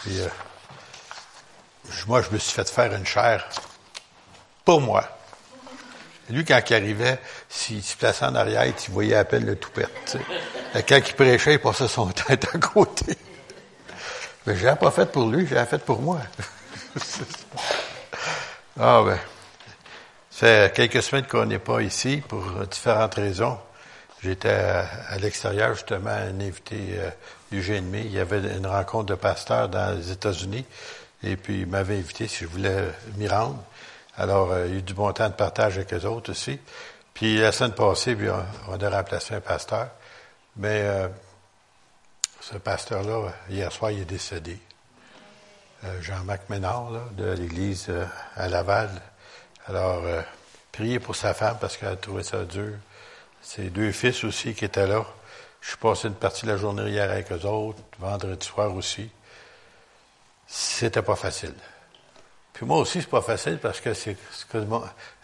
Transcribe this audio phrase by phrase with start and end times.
[0.00, 0.28] Puis, euh,
[2.06, 3.48] moi, je me suis fait faire une chair
[4.64, 5.04] pour moi.
[6.28, 10.16] Lui, quand il arrivait, s'il se plaçait en arrière, il voyait à peine le toupette.
[10.88, 13.16] Quand il prêchait, il passait son tête à côté.
[14.46, 16.20] Mais je l'ai pas fait pour lui, je l'ai fait pour moi.
[18.80, 19.18] ah ben.
[20.30, 23.58] Fait quelques semaines qu'on n'est pas ici pour différentes raisons.
[24.22, 27.10] J'étais à, l'extérieur, justement, un invité euh,
[27.52, 30.64] Il y avait une rencontre de pasteurs dans les États-Unis.
[31.24, 33.62] Et puis, il m'avait invité si je voulais m'y rendre.
[34.16, 36.58] Alors, euh, il y a eu du bon temps de partage avec les autres aussi.
[37.12, 38.16] Puis, la semaine passée,
[38.68, 39.88] on, a remplacé un pasteur.
[40.56, 41.08] Mais euh,
[42.40, 44.56] ce pasteur-là, hier soir, il est décédé.
[45.84, 47.92] Euh, Jean-Marc Ménard, de l'église
[48.36, 48.90] à Laval.
[49.66, 50.02] Alors,
[50.70, 52.74] priez pour sa femme parce qu'elle a trouvé ça dur.
[53.42, 55.04] Ses deux fils aussi qui étaient là.
[55.60, 59.10] Je suis passé une partie de la journée hier avec eux autres, vendredi soir aussi.
[60.46, 61.54] C'était pas facile.
[62.52, 64.16] Puis moi aussi, c'est pas facile parce que c'est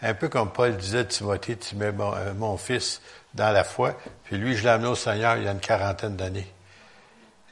[0.01, 3.01] un peu comme Paul disait de Timothée, tu mets euh, mon, fils
[3.33, 3.95] dans la foi.
[4.23, 6.51] Puis lui, je l'ai amené au Seigneur il y a une quarantaine d'années.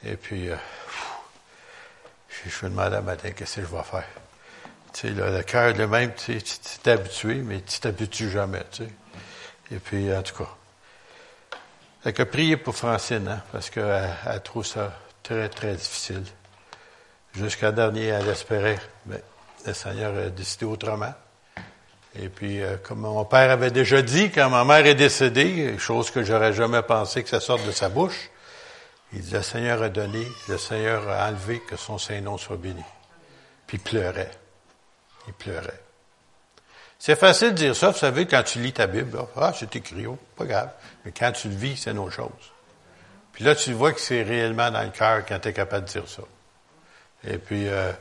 [0.04, 0.56] Et puis, euh,
[2.44, 4.08] je, me demandais à matin qu'est-ce que je vais faire?
[4.92, 6.40] Tu sais, le cœur le même, tu
[6.82, 8.90] t'es habitué, mais tu t'habitues jamais, tu sais.
[9.70, 10.50] Et puis, en tout cas.
[12.06, 16.22] Fait que prier pour Francine, hein, parce qu'elle elle trouve ça très, très difficile.
[17.34, 18.78] Jusqu'à dernier, elle espérait.
[19.06, 19.20] Mais
[19.66, 21.12] le Seigneur a décidé autrement.
[22.14, 26.12] Et puis, euh, comme mon père avait déjà dit, quand ma mère est décédée, chose
[26.12, 28.30] que j'aurais jamais pensé que ça sorte de sa bouche,
[29.12, 32.84] il dit, le Seigneur a donné, le Seigneur a enlevé, que son Saint-Nom soit béni.
[33.66, 34.30] Puis il pleurait.
[35.26, 35.85] Il pleurait.
[36.98, 40.06] C'est facile de dire ça, vous savez, quand tu lis ta Bible, ah, c'est écrit,
[40.06, 40.70] oh, pas grave.
[41.04, 42.30] Mais quand tu le vis, c'est une autre chose.
[43.32, 45.90] Puis là, tu vois que c'est réellement dans le cœur quand tu es capable de
[45.90, 46.22] dire ça.
[47.24, 47.92] Et puis, euh,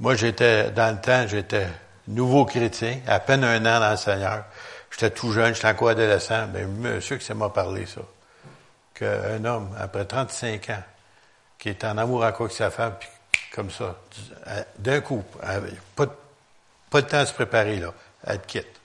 [0.00, 1.68] moi, j'étais, dans le temps, j'étais
[2.06, 4.44] nouveau chrétien, à peine un an dans le Seigneur.
[4.90, 6.46] J'étais tout jeune, j'étais encore adolescent.
[6.46, 8.00] Ben, monsieur qui m'a parlé ça.
[8.94, 10.82] Qu'un homme, après 35 ans,
[11.58, 13.08] qui est en amour encore avec sa femme, puis
[13.54, 13.96] comme ça,
[14.78, 15.22] d'un coup,
[15.94, 16.06] pas,
[16.90, 17.92] pas de temps à se préparer, là,
[18.26, 18.80] elle te quitte.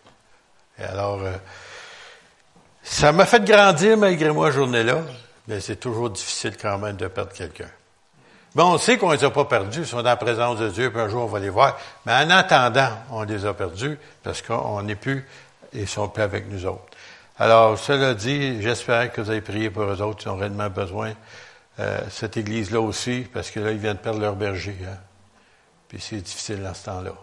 [0.80, 1.36] Et alors, euh,
[2.84, 5.02] ça m'a fait grandir malgré moi, journée-là,
[5.48, 7.70] mais c'est toujours difficile quand même de perdre quelqu'un.
[8.56, 10.70] Bon, on sait qu'on ne les a pas perdus, ils sont dans la présence de
[10.70, 11.80] Dieu, puis un jour on va les voir.
[12.06, 15.28] Mais en attendant, on les a perdus parce qu'on n'est plus,
[15.74, 16.86] et ils sont plus avec nous autres.
[17.40, 21.14] Alors, cela dit, j'espère que vous avez prié pour eux autres, ils ont réellement besoin.
[21.80, 24.78] Euh, cette église-là aussi, parce que là, ils viennent perdre leur berger.
[24.86, 24.98] Hein.
[25.88, 27.14] Puis c'est difficile dans ce temps-là.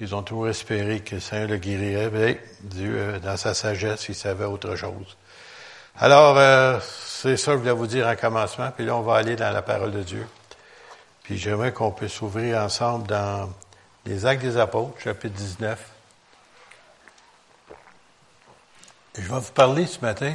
[0.00, 4.08] Ils ont toujours espéré que le Seigneur le guérirait, mais Dieu, euh, dans sa sagesse,
[4.08, 5.16] il savait autre chose.
[5.96, 9.16] Alors, euh, c'est ça que je voulais vous dire en commencement, puis là, on va
[9.16, 10.26] aller dans la parole de Dieu.
[11.22, 13.50] Puis j'aimerais qu'on puisse ouvrir ensemble dans
[14.04, 15.90] les Actes des Apôtres, chapitre 19.
[19.16, 20.34] je vais vous parler ce matin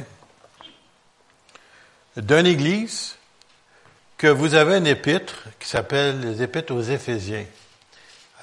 [2.16, 3.16] d'une église
[4.16, 7.44] que vous avez une épître qui s'appelle les épîtres aux Éphésiens.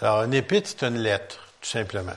[0.01, 2.15] Alors, une épître, c'est une lettre, tout simplement.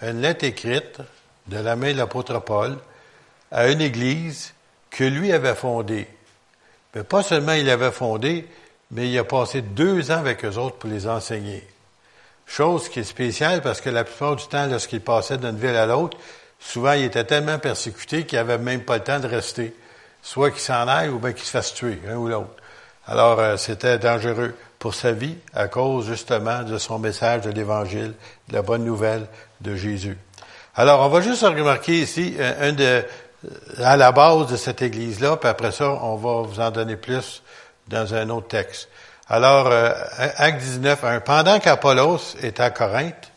[0.00, 0.98] Une lettre écrite
[1.46, 2.76] de la main de l'apôtre Paul
[3.50, 4.54] à une église
[4.90, 6.08] que lui avait fondée.
[6.94, 8.46] Mais pas seulement il avait fondé,
[8.90, 11.66] mais il a passé deux ans avec eux autres pour les enseigner.
[12.46, 15.86] Chose qui est spéciale parce que la plupart du temps, lorsqu'il passait d'une ville à
[15.86, 16.18] l'autre,
[16.58, 19.74] souvent il était tellement persécuté qu'il n'avait même pas le temps de rester.
[20.22, 22.54] Soit qu'il s'en aille ou bien qu'il se fasse tuer, un ou l'autre.
[23.06, 28.14] Alors, euh, c'était dangereux pour sa vie à cause justement de son message de l'Évangile,
[28.48, 29.28] de la bonne nouvelle
[29.60, 30.18] de Jésus.
[30.74, 33.04] Alors, on va juste remarquer ici euh, un de, euh,
[33.78, 37.44] à la base de cette église-là, puis après ça, on va vous en donner plus
[37.86, 38.88] dans un autre texte.
[39.28, 43.30] Alors, euh, Acte 19, pendant qu'Apollos était à Corinthe,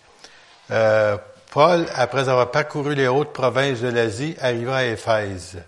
[0.72, 1.16] euh,
[1.52, 5.60] Paul, après avoir parcouru les hautes provinces de l'Asie, arriva à Éphèse.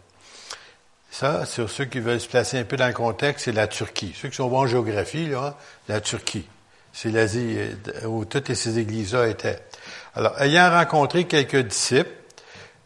[1.12, 4.14] Ça, sur ceux qui veulent se placer un peu dans le contexte, c'est la Turquie.
[4.20, 5.58] Ceux qui sont bons en géographie, là,
[5.88, 6.48] la Turquie.
[6.94, 7.58] C'est l'Asie
[8.06, 9.60] où toutes ces églises-là étaient.
[10.16, 12.12] Alors, ayant rencontré quelques disciples,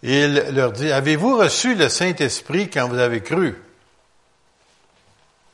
[0.03, 3.55] il leur dit, avez-vous reçu le Saint-Esprit quand vous avez cru?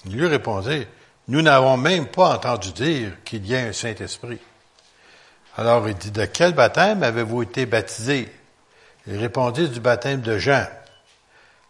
[0.06, 0.88] Il lui répondait,
[1.28, 4.40] nous n'avons même pas entendu dire qu'il y a un Saint-Esprit.
[5.58, 8.32] Alors il dit, de quel baptême avez-vous été baptisé?
[9.08, 10.66] Il répondit, du baptême de Jean.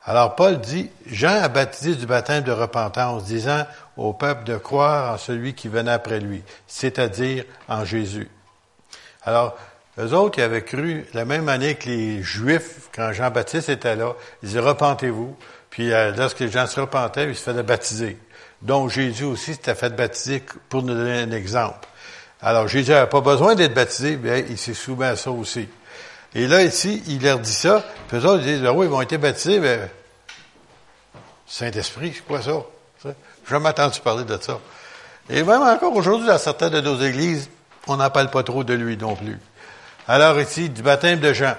[0.09, 3.65] Alors Paul dit, Jean a baptisé du baptême de repentance, disant
[3.97, 8.29] au peuple de croire en celui qui venait après lui, c'est-à-dire en Jésus.
[9.23, 9.57] Alors,
[9.99, 14.13] eux autres, ils avaient cru la même année que les Juifs, quand Jean-Baptiste était là,
[14.41, 15.35] ils disaient repentez-vous.
[15.69, 18.17] Puis euh, lorsque les gens se repentaient, ils se faisaient baptiser.
[18.61, 21.85] dont Jésus aussi s'était fait baptiser pour nous donner un exemple.
[22.41, 25.67] Alors, Jésus n'avait pas besoin d'être baptisé, mais il s'est soumis à ça aussi.
[26.33, 28.89] Et là, ici, il leur dit ça, puis eux autres, ils disent, ben oui, ils
[28.89, 29.79] vont être baptisés, mais
[31.47, 32.51] Saint-Esprit, c'est quoi ça?
[33.03, 33.11] J'ai
[33.49, 34.59] jamais entendu parler de ça.
[35.29, 37.49] Et même encore aujourd'hui, dans certaines de nos églises,
[37.87, 39.39] on n'en parle pas trop de lui non plus.
[40.07, 41.55] Alors ici, du baptême de Jean.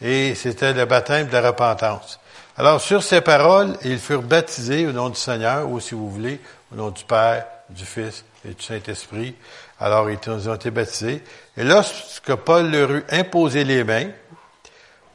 [0.00, 2.20] Et c'était le baptême de la repentance.
[2.56, 6.40] Alors, sur ces paroles, ils furent baptisés au nom du Seigneur, ou si vous voulez,
[6.72, 9.36] au nom du Père, du Fils et du Saint-Esprit.
[9.78, 11.22] Alors, ils ont été baptisés.
[11.56, 14.08] Et lorsque Paul leur eut imposé les mains,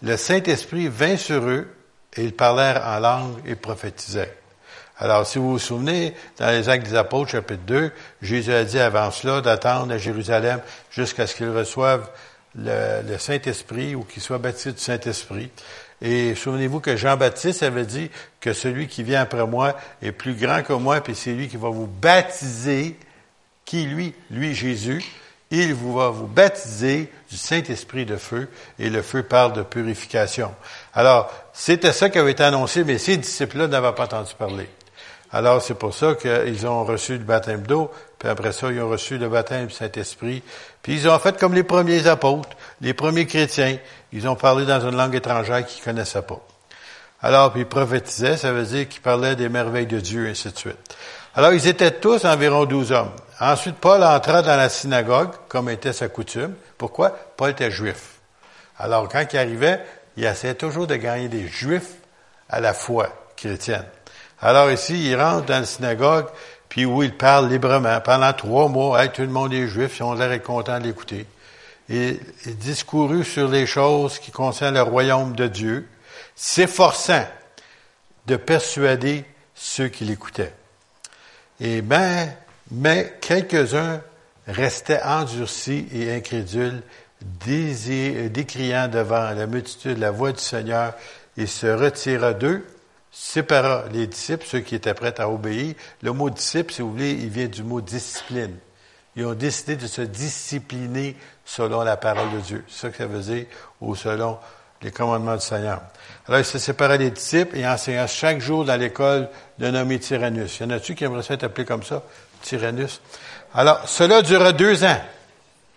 [0.02, 1.68] le Saint-Esprit vint sur eux
[2.18, 4.34] et ils parlèrent en langue et prophétisaient.
[4.98, 8.80] Alors, si vous vous souvenez, dans les Actes des Apôtres, chapitre 2, Jésus a dit
[8.80, 10.62] avant cela d'attendre à Jérusalem
[10.92, 12.10] jusqu'à ce qu'ils reçoivent
[12.56, 15.50] le, Saint-Esprit ou qu'ils soient baptisés du Saint-Esprit.
[16.02, 20.62] Et souvenez-vous que Jean-Baptiste avait dit que celui qui vient après moi est plus grand
[20.62, 22.98] que moi, puis c'est lui qui va vous baptiser.
[23.66, 24.14] Qui, lui?
[24.30, 25.04] Lui, Jésus.
[25.50, 28.50] Il vous va vous baptiser du Saint-Esprit de feu,
[28.80, 30.54] et le feu parle de purification.
[30.94, 34.68] Alors, c'était ça qui avait été annoncé, mais ces disciples-là n'avaient pas entendu parler.
[35.32, 37.90] Alors, c'est pour ça qu'ils ont reçu le baptême d'eau,
[38.20, 40.44] puis après ça, ils ont reçu le baptême du Saint-Esprit.
[40.82, 42.50] Puis ils ont fait comme les premiers apôtres,
[42.82, 43.78] les premiers chrétiens.
[44.12, 46.40] Ils ont parlé dans une langue étrangère qu'ils connaissaient pas.
[47.22, 50.52] Alors, puis ils prophétisaient, ça veut dire qu'ils parlaient des merveilles de Dieu, et ainsi
[50.52, 50.96] de suite.
[51.36, 53.12] Alors, ils étaient tous environ douze hommes.
[53.40, 56.54] Ensuite, Paul entra dans la synagogue, comme était sa coutume.
[56.78, 57.10] Pourquoi?
[57.38, 58.20] Paul était juif.
[58.78, 59.84] Alors, quand il arrivait,
[60.18, 61.94] il essayait toujours de gagner des juifs
[62.50, 63.86] à la foi chrétienne.
[64.42, 66.28] Alors ici, il rentre dans la synagogue,
[66.70, 68.02] puis où il parle librement.
[68.02, 71.26] Pendant trois mois, tout le monde est juif, ils ont l'air content de l'écouter.
[71.90, 72.20] Il
[72.58, 75.88] discourut sur les choses qui concernent le royaume de Dieu,
[76.36, 77.26] s'efforçant
[78.26, 79.26] de persuader
[79.56, 80.54] ceux qui l'écoutaient.
[81.60, 82.34] Et ben,
[82.72, 84.02] mais quelques-uns
[84.48, 86.82] restaient endurcis et incrédules,
[87.46, 90.94] décriant devant la multitude la voix du Seigneur,
[91.38, 92.66] et se retira d'eux,
[93.12, 95.76] sépara les disciples, ceux qui étaient prêts à obéir.
[96.02, 98.56] Le mot disciple, si vous voulez, il vient du mot discipline.
[99.16, 101.16] Ils ont décidé de se discipliner
[101.46, 102.64] selon la parole de Dieu.
[102.68, 103.46] C'est ça que ça veut dire,
[103.82, 104.38] ou selon
[104.82, 105.82] les commandements du Seigneur.
[106.28, 109.30] Alors, il se sépara des disciples et enseignant chaque jour dans l'école
[109.60, 110.58] de nommé Tyrannus.
[110.60, 112.04] Il y en a-tu qui aimeraient être appelé comme ça?
[112.42, 113.02] Tyrannus.
[113.54, 115.02] Alors, cela dura deux ans.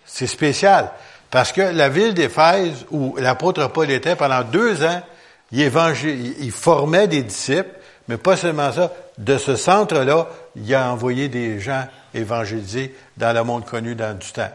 [0.04, 0.90] C'est spécial.
[1.36, 5.02] Parce que la ville d'Éphèse, où l'apôtre Paul était pendant deux ans,
[5.52, 5.70] il,
[6.50, 7.78] formait des disciples,
[8.08, 8.90] mais pas seulement ça.
[9.18, 11.84] De ce centre-là, il a envoyé des gens
[12.14, 14.50] évangélisés dans le monde connu dans du temps.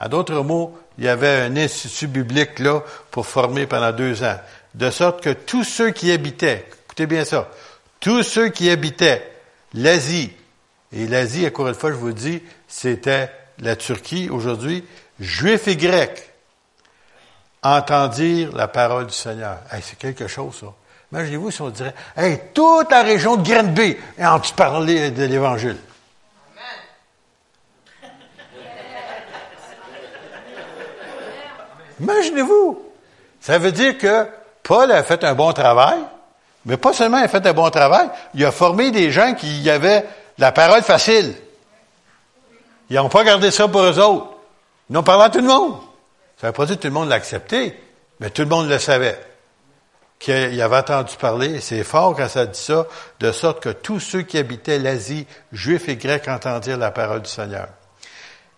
[0.00, 4.36] En d'autres mots, il y avait un institut biblique là pour former pendant deux ans.
[4.74, 7.48] De sorte que tous ceux qui habitaient, écoutez bien ça,
[8.00, 9.32] tous ceux qui habitaient
[9.72, 10.30] l'Asie,
[10.92, 14.84] et l'Asie, encore une fois, je vous dis, c'était la Turquie aujourd'hui,
[15.20, 16.30] juifs et grecs,
[17.62, 19.58] entendirent la parole du Seigneur.
[19.82, 20.66] c'est quelque chose, ça.
[21.12, 25.76] Imaginez-vous si on dirait, hey, toute la région de Grenby a entendu parler de l'Évangile.
[32.00, 32.82] Imaginez-vous.
[33.40, 34.26] Ça veut dire que
[34.62, 35.98] Paul a fait un bon travail,
[36.64, 39.68] mais pas seulement il a fait un bon travail, il a formé des gens qui
[39.68, 40.04] avaient
[40.38, 41.34] la parole facile.
[42.92, 44.26] Ils n'ont pas gardé ça pour eux autres.
[44.90, 45.78] Ils ont parlé à tout le monde.
[46.38, 47.74] Ça veut pas dire que tout le monde l'a accepté,
[48.20, 49.18] mais tout le monde le savait.
[50.18, 52.86] Qu'il avait entendu parler, c'est fort quand ça dit ça,
[53.18, 57.30] de sorte que tous ceux qui habitaient l'Asie, juifs et grecs, entendirent la parole du
[57.30, 57.68] Seigneur.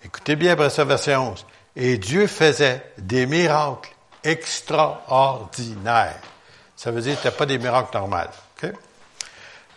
[0.04, 1.47] Écoutez bien après ça, verset 11.
[1.76, 3.94] Et Dieu faisait des miracles
[4.25, 6.18] extraordinaires.
[6.75, 8.16] Ça veut dire que ce pas des miracles normaux.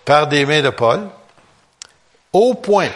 [0.04, 1.08] Par des mains de Paul,
[2.34, 2.90] au point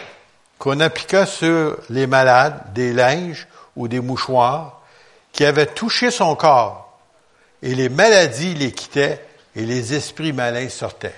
[0.62, 4.80] qu'on appliqua sur les malades des linges ou des mouchoirs
[5.32, 7.00] qui avaient touché son corps,
[7.62, 9.20] et les maladies les quittaient
[9.56, 11.16] et les esprits malins sortaient.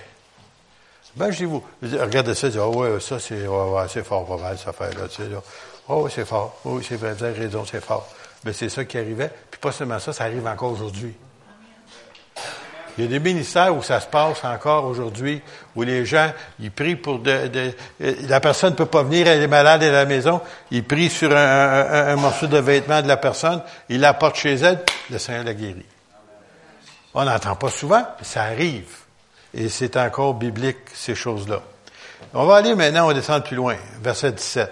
[1.15, 5.03] Imaginez-vous, regardez ça, oh ouais, ça c'est ouais, fort pas mal, cette affaire-là.
[5.89, 6.59] Oh c'est fort.
[6.65, 8.09] Oh, oui, c'est vrai, vous avez raison, c'est fort.
[8.45, 9.29] Mais c'est ça qui arrivait.
[9.51, 11.13] Puis pas seulement ça, ça arrive encore aujourd'hui.
[12.97, 15.41] Il y a des ministères où ça se passe encore aujourd'hui,
[15.75, 19.41] où les gens, ils prient pour de, de la personne ne peut pas venir, elle
[19.41, 20.39] est malade à la maison,
[20.71, 25.17] ils prient sur un, morceau de vêtement de la personne, ils l'apportent chez elle, le
[25.17, 25.85] Seigneur la guérit.
[27.13, 28.89] On n'entend pas souvent, mais ça arrive.
[29.53, 31.61] Et c'est encore biblique, ces choses-là.
[32.33, 34.71] On va aller maintenant, on descend plus loin, verset 17.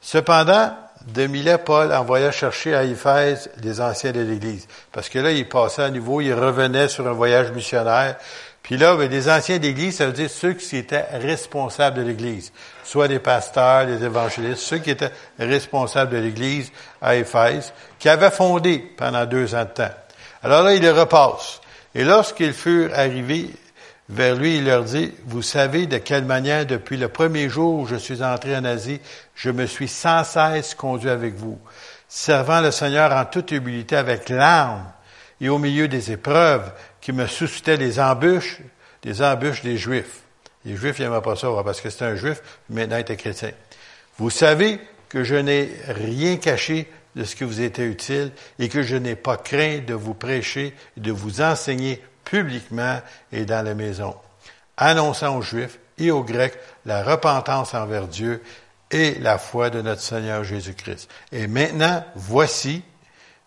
[0.00, 0.72] Cependant,
[1.06, 4.66] de Milet, Paul envoya chercher à Éphèse les anciens de l'Église.
[4.92, 8.16] Parce que là, il passait à nouveau, il revenait sur un voyage missionnaire.
[8.62, 12.52] Puis là, ben, les anciens d'église, ça veut dire ceux qui étaient responsables de l'église,
[12.84, 18.30] soit des pasteurs, des évangélistes, ceux qui étaient responsables de l'église à Éphèse, qui avaient
[18.30, 19.94] fondé pendant deux ans de temps.
[20.42, 21.60] Alors là, il les repasse.
[21.94, 23.50] Et lorsqu'ils furent arrivés
[24.10, 27.86] vers lui, il leur dit, vous savez de quelle manière, depuis le premier jour où
[27.86, 29.00] je suis entré en Asie,
[29.36, 31.58] je me suis sans cesse conduit avec vous,
[32.08, 34.84] servant le Seigneur en toute humilité avec larmes
[35.40, 38.58] et au milieu des épreuves qui me suscitaient des embûches,
[39.02, 40.22] des embûches des Juifs.
[40.64, 43.52] Les Juifs n'aimaient pas ça, parce que c'est un Juif, maintenant il était chrétien.
[44.18, 48.82] Vous savez que je n'ai rien caché de ce qui vous était utile et que
[48.82, 53.00] je n'ai pas craint de vous prêcher et de vous enseigner publiquement
[53.32, 54.14] et dans la maison,
[54.76, 58.42] annonçant aux Juifs et aux Grecs la repentance envers Dieu
[58.90, 61.10] et la foi de notre Seigneur Jésus-Christ.
[61.32, 62.82] Et maintenant, voici,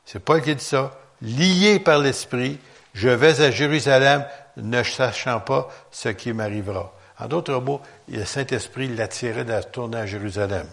[0.06, 2.60] c'est Paul qui dit ça, lié par l'Esprit,
[2.94, 4.26] je vais à Jérusalem,
[4.58, 6.94] ne sachant pas ce qui m'arrivera.
[7.20, 10.68] En d'autres mots, le Saint-Esprit l'attirait de tourner à Jérusalem.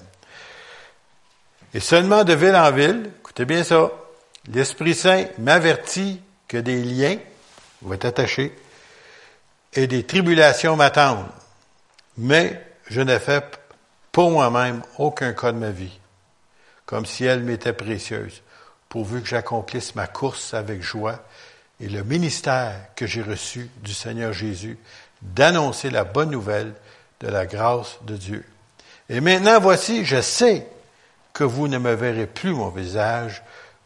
[1.73, 3.91] Et seulement de ville en ville, écoutez bien ça,
[4.53, 7.17] l'Esprit Saint m'avertit que des liens
[7.83, 8.55] vont être attachés
[9.73, 11.27] et des tribulations m'attendent.
[12.19, 13.61] Mais je n'ai fait
[14.13, 15.99] pour moi-même aucun cas de ma vie,
[16.87, 18.43] comme si elle m'était précieuse,
[18.89, 21.21] pourvu que j'accomplisse ma course avec joie
[21.81, 24.79] et le ministère que j'ai reçu du Seigneur Jésus
[25.23, 26.75] d'annoncer la bonne nouvelle
[27.21, 28.45] de la grâce de Dieu.
[29.09, 30.67] Et maintenant, voici, je sais
[31.33, 33.43] que vous ne me verrez plus mon visage,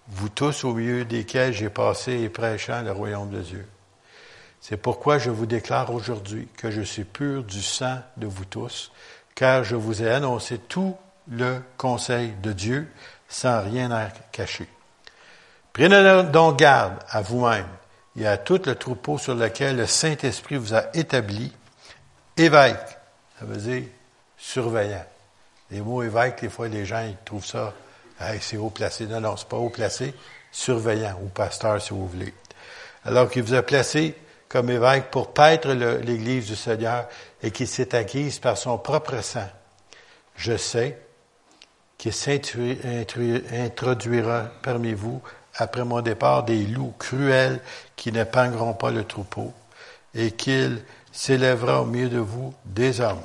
[0.08, 3.66] vous tous au milieu desquels j'ai passé et prêchant le royaume de Dieu.
[4.66, 8.92] C'est pourquoi je vous déclare aujourd'hui que je suis pur du sang de vous tous,
[9.34, 10.96] car je vous ai annoncé tout
[11.28, 12.90] le conseil de Dieu
[13.28, 14.66] sans rien à cacher.
[15.74, 17.66] Prenez donc garde à vous-même
[18.16, 21.52] et à tout le troupeau sur lequel le Saint-Esprit vous a établi.
[22.38, 22.96] Évêque,
[23.38, 23.82] ça veut dire
[24.38, 25.04] surveillant.
[25.72, 27.74] Les mots évêque, des fois, les gens, ils trouvent ça,
[28.40, 29.04] c'est haut placé.
[29.04, 30.14] Non, non, c'est pas haut placé.
[30.50, 32.32] Surveillant, ou pasteur, si vous voulez.
[33.04, 34.16] Alors qu'il vous a placé
[34.54, 37.08] comme évêque pour paître l'Église du Seigneur
[37.42, 39.48] et qui s'est acquise par son propre sang.
[40.36, 40.96] Je sais
[41.98, 45.20] qu'il s'introduira parmi vous
[45.56, 47.60] après mon départ des loups cruels
[47.96, 49.52] qui n'épargneront pas le troupeau,
[50.14, 53.24] et qu'il s'élèvera au milieu de vous des hommes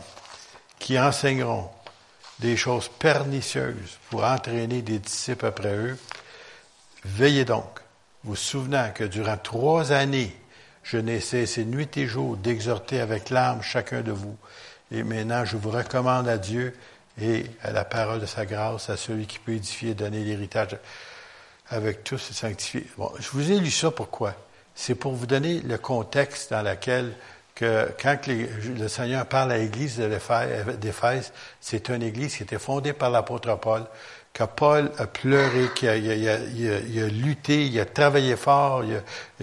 [0.80, 1.70] qui enseigneront
[2.40, 5.96] des choses pernicieuses pour entraîner des disciples après eux.
[7.06, 7.82] Veillez donc,
[8.24, 10.36] vous souvenant que durant trois années,
[10.92, 14.36] je n'ai cessé nuit et jour d'exhorter avec larmes chacun de vous.
[14.92, 16.76] Et maintenant, je vous recommande à Dieu
[17.22, 20.78] et à la parole de sa grâce, à celui qui peut édifier et donner l'héritage
[21.70, 22.88] avec tous et sanctifiés.
[22.98, 24.34] Bon, je vous ai lu ça pourquoi?
[24.74, 27.14] C'est pour vous donner le contexte dans lequel
[27.54, 33.12] que quand le Seigneur parle à l'église d'Éphèse, c'est une église qui était fondée par
[33.12, 33.84] l'apôtre Paul,
[34.40, 38.84] que Paul a pleuré, qu'il a, il a, lutté, il a travaillé fort.
[38.86, 38.96] Il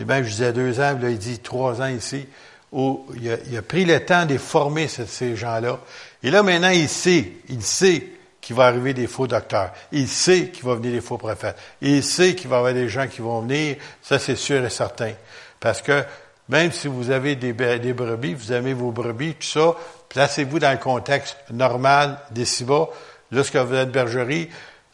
[0.03, 2.27] a, même, je disais deux ans, là, il dit trois ans ici,
[2.73, 5.81] où il a, pris le temps de former ces gens-là.
[6.23, 8.07] Et là, maintenant, il sait, il sait
[8.41, 9.73] qu'il va arriver des faux docteurs.
[9.93, 11.57] Il sait qu'il va venir des faux prophètes.
[11.83, 13.77] Il sait qu'il va y avoir des gens qui vont venir.
[14.01, 15.13] Ça, c'est sûr et certain.
[15.61, 16.05] Parce que
[16.49, 19.75] même si vous avez des, des brebis, vous aimez vos brebis, tout ça,
[20.09, 22.87] placez-vous dans le contexte normal des cibas.
[23.33, 24.49] Lorsque vous êtes bergerie,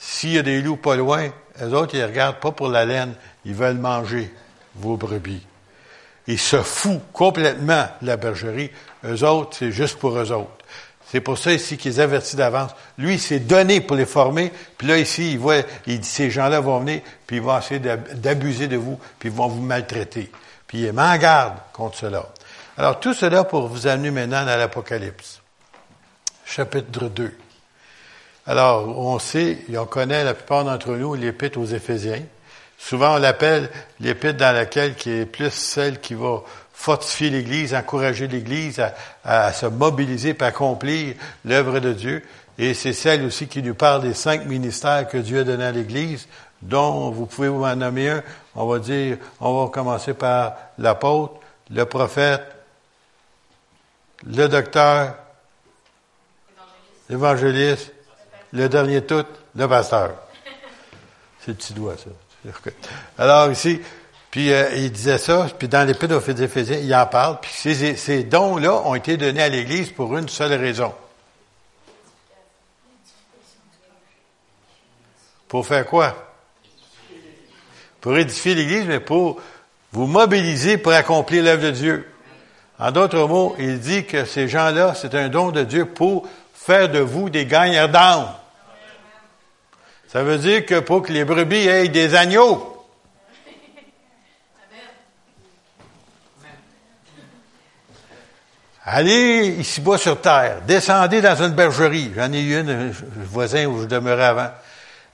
[0.04, 1.28] s'il y a des loups pas loin,
[1.60, 4.34] les autres, ils regardent pas pour la laine, ils veulent manger
[4.74, 5.46] vos brebis.
[6.26, 8.72] Ils se foutent complètement de la bergerie.
[9.04, 10.50] Eux autres, c'est juste pour eux autres.
[11.08, 12.72] C'est pour ça ici qu'ils avertissent d'avance.
[12.98, 14.52] Lui, il s'est donné pour les former.
[14.76, 18.66] Puis là, ici, il voit, il ces gens-là vont venir, puis ils vont essayer d'abuser
[18.66, 20.32] de vous, puis ils vont vous maltraiter.
[20.66, 22.28] Puis il est en garde contre cela.
[22.76, 25.40] Alors, tout cela pour vous amener maintenant dans l'Apocalypse.
[26.44, 27.36] Chapitre 2.
[28.46, 32.22] Alors, on sait, et on connaît la plupart d'entre nous l'épître aux Éphésiens.
[32.76, 33.70] Souvent, on l'appelle
[34.00, 38.82] l'épître dans laquelle qui est plus celle qui va fortifier l'Église, encourager l'Église
[39.24, 42.24] à, se mobiliser pour accomplir l'œuvre de Dieu.
[42.58, 45.70] Et c'est celle aussi qui nous parle des cinq ministères que Dieu a donnés à
[45.70, 46.26] l'Église,
[46.60, 48.22] dont vous pouvez vous en nommer un.
[48.56, 51.34] On va dire, on va commencer par l'apôtre,
[51.70, 52.42] le prophète,
[54.26, 55.14] le docteur,
[57.08, 57.91] l'évangéliste,
[58.52, 60.12] le dernier tout, le pasteur.
[61.40, 62.10] C'est le petit doigt, ça.
[63.18, 63.80] Alors ici,
[64.30, 67.96] puis euh, il disait ça, puis dans l'Épître aux Éphésiens, il en parle, puis ces,
[67.96, 70.92] ces dons-là ont été donnés à l'Église pour une seule raison.
[75.48, 76.16] Pour faire quoi?
[78.00, 79.40] Pour édifier l'Église, mais pour
[79.92, 82.08] vous mobiliser pour accomplir l'œuvre de Dieu.
[82.78, 86.88] En d'autres mots, il dit que ces gens-là, c'est un don de Dieu pour faire
[86.88, 88.28] de vous des gagnants d'âme.
[90.12, 92.68] Ça veut dire que pour que les brebis aient des agneaux,
[98.84, 102.12] Allez ici-bas sur terre, descendez dans une bergerie.
[102.16, 102.92] J'en ai eu une, un
[103.24, 104.50] voisin où je demeurais avant.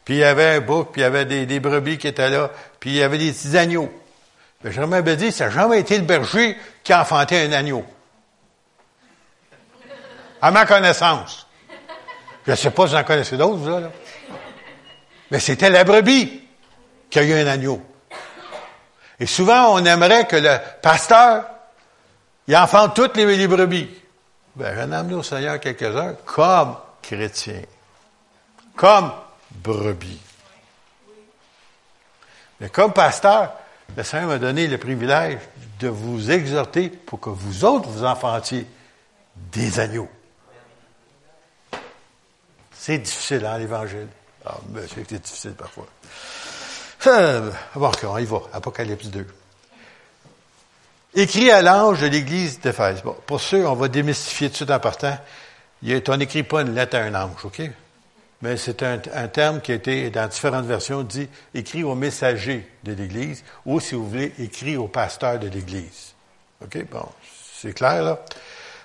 [0.07, 2.51] Puis il y avait un bouc, puis il y avait des, brebis qui étaient là,
[2.81, 3.93] puis il y avait des petits agneaux.
[4.65, 7.85] Mais je me dit, ça n'a jamais été le berger qui a enfanté un agneau.
[10.41, 11.47] À ma connaissance.
[12.47, 13.91] Je ne sais pas si vous en connaissez d'autres, vous, là.
[15.31, 16.43] Mais c'était la brebis
[17.11, 17.83] qui a eu un agneau.
[19.21, 21.45] Et souvent, on aimerait que le pasteur
[22.49, 23.91] il enfante toutes les, brebis.
[24.57, 27.61] Ben, j'en ai amené au Seigneur quelques-uns comme chrétiens,
[28.75, 29.13] comme
[29.51, 30.19] brebis.
[32.59, 33.53] Mais comme pasteur,
[33.95, 35.41] le Seigneur m'a donné le privilège
[35.79, 38.67] de vous exhorter pour que vous autres vous enfantiez
[39.37, 40.09] des agneaux.
[42.73, 44.09] C'est difficile, hein, l'Évangile.
[44.49, 45.87] Ah, monsieur, c'est difficile parfois.
[47.07, 48.41] Euh, bon, on y va.
[48.53, 49.27] Apocalypse 2.
[51.15, 53.03] Écrit à l'ange de l'église d'Éphèse.
[53.03, 55.19] Bon, pour ceux, on va démystifier tout de suite en partant.
[55.83, 57.61] on n'écrit pas une lettre à un ange, OK?
[58.41, 62.93] Mais c'est un, terme qui a été, dans différentes versions, dit écrit au messager de
[62.93, 66.15] l'Église, ou si vous voulez, écrit au pasteur de l'Église.
[66.63, 66.89] OK?
[66.91, 67.07] Bon,
[67.61, 68.21] c'est clair, là?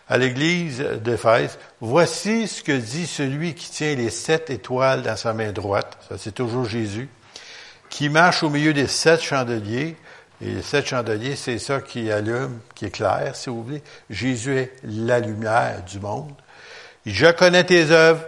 [0.10, 5.34] À l'Église d'Éphèse, voici ce que dit celui qui tient les sept étoiles dans sa
[5.34, 5.98] main droite.
[6.10, 7.10] Ça, c'est toujours Jésus.
[7.90, 9.96] Qui marche au milieu des sept chandeliers.
[10.42, 13.84] Et sept chandeliers, c'est ça qui allume, qui éclaire, si vous voulez.
[14.10, 16.34] Jésus est la lumière du monde.
[17.06, 18.24] Je connais tes œuvres.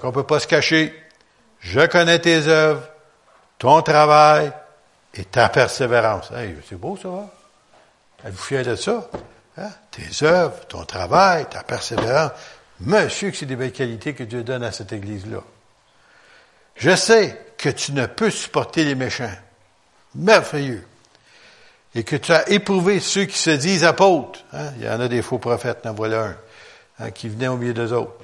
[0.00, 0.92] qu'on ne peut pas se cacher.
[1.60, 2.82] Je connais tes œuvres,
[3.58, 4.52] ton travail
[5.14, 6.32] et ta persévérance.
[6.68, 7.30] c'est beau, ça, va?
[8.24, 9.08] Êtes-vous fier de ça?
[9.58, 9.70] Hein?
[9.90, 12.32] Tes œuvres, ton travail, ta persévérance.
[12.80, 15.42] Monsieur, que c'est des belles qualités que Dieu donne à cette Église-là.
[16.76, 19.30] Je sais que tu ne peux supporter les méchants
[20.14, 20.86] merveilleux.
[21.94, 24.44] Et que tu as éprouvé ceux qui se disent apôtres.
[24.52, 24.70] Hein?
[24.78, 26.36] Il y en a des faux prophètes, en voilà un,
[27.00, 28.14] hein, qui venaient au milieu d'eux autres.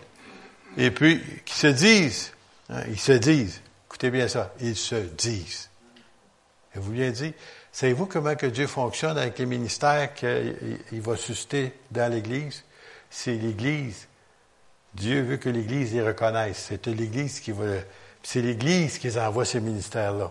[0.76, 2.32] Et puis, qui se disent,
[2.88, 5.70] ils se disent, écoutez bien ça, ils se disent.
[6.76, 7.32] Et vous bien dit,
[7.74, 12.64] savez-vous comment que Dieu fonctionne avec les ministères qu'il va susciter dans l'Église?
[13.10, 14.06] C'est l'Église.
[14.94, 16.68] Dieu veut que l'Église les reconnaisse.
[16.68, 17.64] C'est l'Église qui va,
[18.22, 20.30] c'est l'Église qui envoie ces ministères-là.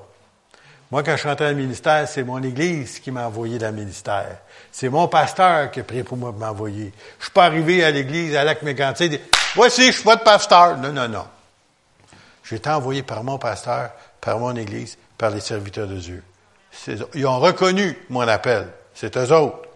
[0.89, 3.75] Moi, quand je suis entré dans le ministère, c'est mon Église qui m'a envoyé dans
[3.75, 4.37] le ministère.
[4.71, 6.93] C'est mon pasteur qui a pris pour moi de m'envoyer.
[7.19, 9.21] Je suis pas arrivé à l'Église, à Lac-Mégantic, et
[9.55, 10.77] voici, je suis de pasteur.
[10.77, 11.25] Non, non, non.
[12.43, 16.23] J'ai été envoyé par mon pasteur, par mon Église, par les serviteurs de Dieu.
[17.13, 18.67] Ils ont reconnu mon appel.
[18.93, 19.67] C'est eux autres.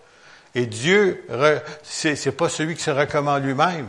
[0.55, 1.25] Et Dieu,
[1.83, 3.87] c'est pas celui qui se recommande lui-même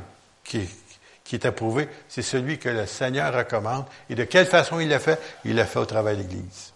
[0.49, 3.85] qui, est approuvé, c'est celui que le Seigneur recommande.
[4.09, 5.21] Et de quelle façon il l'a fait?
[5.45, 6.73] Il l'a fait au travail de l'Église.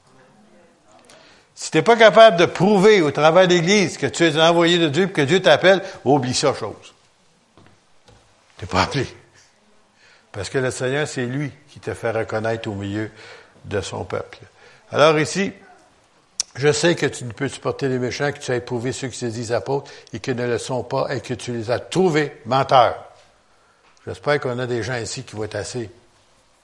[1.55, 4.79] Si tu n'es pas capable de prouver au travers de l'Église que tu es envoyé
[4.79, 6.95] de Dieu et que Dieu t'appelle, oublie ça chose.
[8.59, 9.07] Tu n'es pas appelé.
[10.33, 13.11] Parce que le Seigneur, c'est lui qui te fait reconnaître au milieu
[13.64, 14.38] de son peuple.
[14.90, 15.53] Alors ici,
[16.54, 19.18] je sais que tu ne peux supporter les méchants, que tu as éprouvé ceux qui
[19.18, 22.40] se disent apôtres et qui ne le sont pas et que tu les as trouvés
[22.44, 23.02] menteurs.
[24.06, 25.90] J'espère qu'on a des gens ici qui vont être assez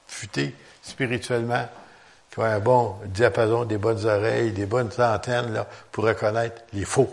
[0.07, 1.69] futés spirituellement
[2.39, 7.09] qui un bon diapason, des bonnes oreilles, des bonnes antennes là, pour reconnaître les faux.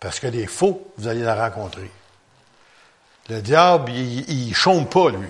[0.00, 1.90] Parce que les faux, vous allez en rencontrer.
[3.28, 5.28] Le diable, il, ne chôme pas, lui.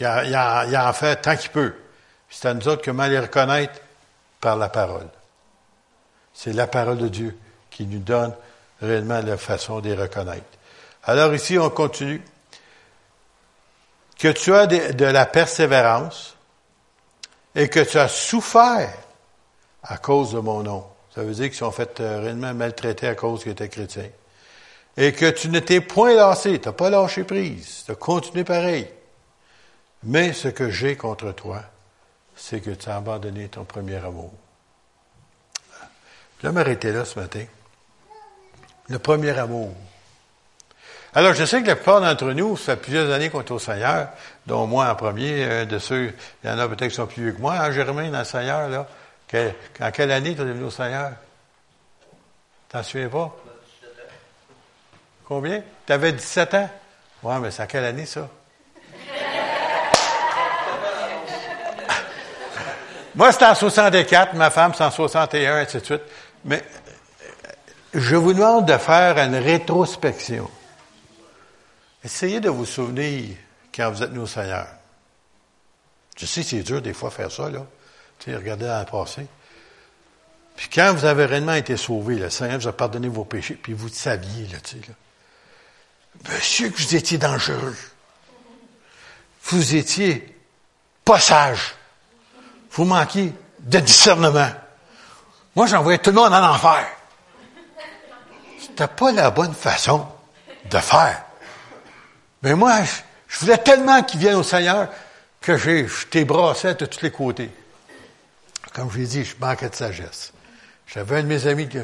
[0.00, 1.74] Il, en, fait tant qu'il peut.
[2.30, 3.80] C'est à nous autres comment les reconnaître
[4.40, 5.08] par la parole.
[6.32, 7.38] C'est la parole de Dieu
[7.70, 8.34] qui nous donne
[8.80, 10.44] réellement la façon de les reconnaître.
[11.04, 12.22] Alors ici, on continue.
[14.18, 16.36] Que tu as de la persévérance,
[17.58, 18.94] et que tu as souffert
[19.82, 20.84] à cause de mon nom.
[21.12, 24.10] Ça veut dire qu'ils sont fait euh, réellement maltraités à cause qu'ils étaient chrétiens.
[24.96, 28.44] Et que tu ne t'es point lassé, tu n'as pas lâché prise, tu as continué
[28.44, 28.88] pareil.
[30.04, 31.62] Mais ce que j'ai contre toi,
[32.38, 34.32] c'est que tu as abandonné ton premier amour.
[36.40, 37.44] Je vais m'arrêter là ce matin.
[38.88, 39.74] Le premier amour.
[41.14, 43.58] Alors, je sais que la plupart d'entre nous, ça fait plusieurs années qu'on est au
[43.58, 44.08] Seigneur,
[44.46, 47.32] dont moi en premier, de ceux, il y en a peut-être qui sont plus vieux
[47.32, 48.86] que moi, hein, Germain, dans le Seigneur, là.
[49.80, 51.12] en quelle année tu es venu au Seigneur?
[52.68, 53.36] T'en souviens pas?
[55.24, 55.62] Combien?
[55.86, 56.70] Tu avais 17 ans?
[57.22, 58.28] Oui, mais c'est en quelle année, ça?
[63.18, 66.02] Moi, c'était en 64, ma femme, c'est en 61, et ainsi de suite.
[66.44, 66.62] Mais
[67.92, 70.48] je vous demande de faire une rétrospection.
[72.04, 73.34] Essayez de vous souvenir
[73.74, 74.68] quand vous êtes nous au Seigneur.
[76.16, 77.66] Je sais c'est dur des fois faire ça, là.
[78.20, 79.26] Tu regardez dans le passé.
[80.54, 83.72] Puis quand vous avez réellement été sauvé, le Seigneur vous a pardonné vos péchés, puis
[83.72, 86.32] vous saviez, là, tu sais.
[86.32, 87.76] Monsieur, que vous étiez dangereux.
[89.42, 90.36] Vous étiez
[91.04, 91.74] pas sage.
[92.70, 94.50] Vous manquiez de discernement.
[95.56, 96.86] Moi, j'envoyais tout le monde en enfer.
[98.60, 100.06] C'était pas la bonne façon
[100.70, 101.24] de faire.
[102.42, 102.80] Mais moi,
[103.28, 104.88] je, voulais tellement qu'il vienne au Seigneur
[105.40, 107.50] que j'ai, je t'ai brassé de tous les côtés.
[108.72, 110.32] Comme je l'ai dit, je manquais de sagesse.
[110.86, 111.78] J'avais un de mes amis qui,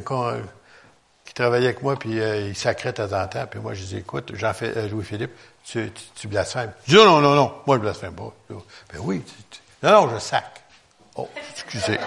[1.35, 3.97] travaillait avec moi, puis euh, il sacrait de temps en temps, puis moi, je dis,
[3.97, 5.33] écoute, Jean euh, Louis-Philippe,
[5.65, 6.73] tu, tu, blasphèmes.
[6.87, 8.33] Je dis, non, non, non, moi, je blasphème pas.
[8.49, 9.21] Ben oui,
[9.83, 10.64] non, non, je sac.
[11.17, 11.99] Oh, excusez.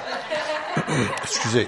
[1.24, 1.68] excusez.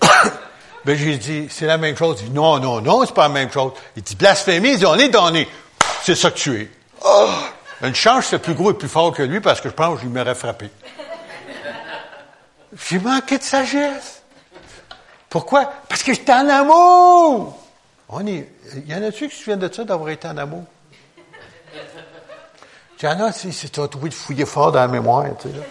[0.84, 2.18] ben, j'ai dit, c'est la même chose.
[2.20, 3.72] Il dit, non, non, non, c'est pas la même chose.
[3.96, 5.48] Il dit, blasphémie, il dit, on est donné.
[6.02, 6.70] C'est ça que tu es.
[7.04, 7.30] Oh!
[7.82, 10.08] Une chance, c'est plus gros et plus fort que lui parce que je pense qu'il
[10.08, 10.70] m'aurait frappé.
[12.88, 14.22] J'ai manqué de sagesse.
[15.28, 15.70] Pourquoi?
[15.88, 17.58] Parce que j'étais en amour.
[18.08, 18.48] On est,
[18.86, 20.64] y en a-tu qui se souviennent de ça, d'avoir été en amour?
[23.02, 25.54] Il y en a, tu as trouvé de fouiller fort dans la mémoire, tu sais,
[25.54, 25.64] là.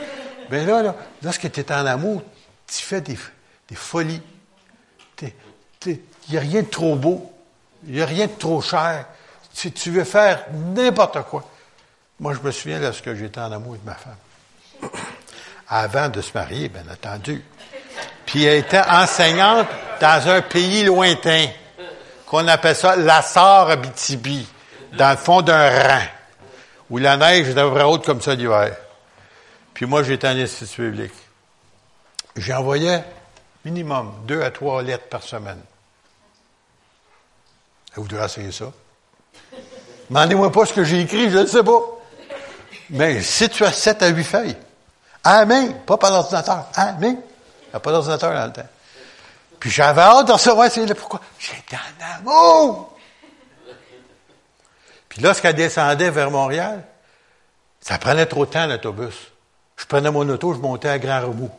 [0.52, 2.22] Mais là, là, lorsque tu es en amour,
[2.68, 3.18] tu fais des,
[3.74, 4.22] folies.
[5.86, 5.98] Il
[6.30, 7.34] n'y a rien de trop beau.
[7.88, 9.06] Il n'y a rien de trop cher.
[9.54, 11.44] Si tu veux faire n'importe quoi.
[12.20, 14.90] Moi, je me souviens lorsque j'étais en amour avec ma femme.
[15.70, 17.44] Avant de se marier, bien entendu.
[18.26, 19.68] Puis elle était enseignante
[20.00, 21.48] dans un pays lointain,
[22.26, 23.24] qu'on appelle ça la
[23.70, 24.48] Abitibi,
[24.94, 26.04] dans le fond d'un rang,
[26.90, 28.76] où la neige était vrai haute comme ça l'hiver.
[29.82, 31.12] Puis moi, j'étais en institut public.
[32.36, 33.04] J'envoyais
[33.65, 35.60] minimum deux à trois lettres par semaine.
[37.96, 38.65] Vous devez essayer ça.
[40.08, 41.82] Demandez-moi pas ce que j'ai écrit, je ne sais pas.
[42.91, 44.56] Mais si tu as sept à huit feuilles,
[45.24, 47.17] Amen, pas par l'ordinateur, Amen.
[47.20, 48.70] Il n'y a pas d'ordinateur dans le temps.
[49.60, 50.86] Puis j'avais hâte de recevoir ces.
[50.94, 51.22] Pourquoi?
[51.39, 52.96] J'étais en amour.
[55.10, 56.84] Puis lorsqu'elle descendait vers Montréal,
[57.80, 59.31] ça prenait trop de temps l'autobus.
[59.82, 61.50] Je prenais mon auto, je montais à Grand Remous,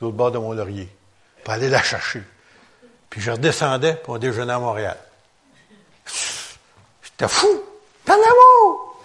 [0.00, 0.88] l'autre bord de Mont-Laurier,
[1.44, 2.20] pour aller la chercher.
[3.08, 4.98] Puis je redescendais pour déjeuner à Montréal.
[7.04, 7.62] J'étais fou!
[8.04, 9.00] T'en amour!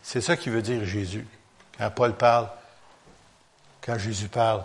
[0.00, 1.26] C'est ça qui veut dire Jésus.
[1.76, 2.48] Quand Paul parle,
[3.84, 4.62] quand Jésus parle,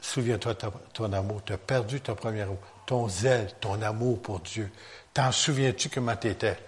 [0.00, 1.42] souviens-toi de ton amour.
[1.46, 4.68] Tu as perdu ton premier amour, ton zèle, ton amour pour Dieu.
[5.14, 6.58] T'en souviens-tu comment tu étais?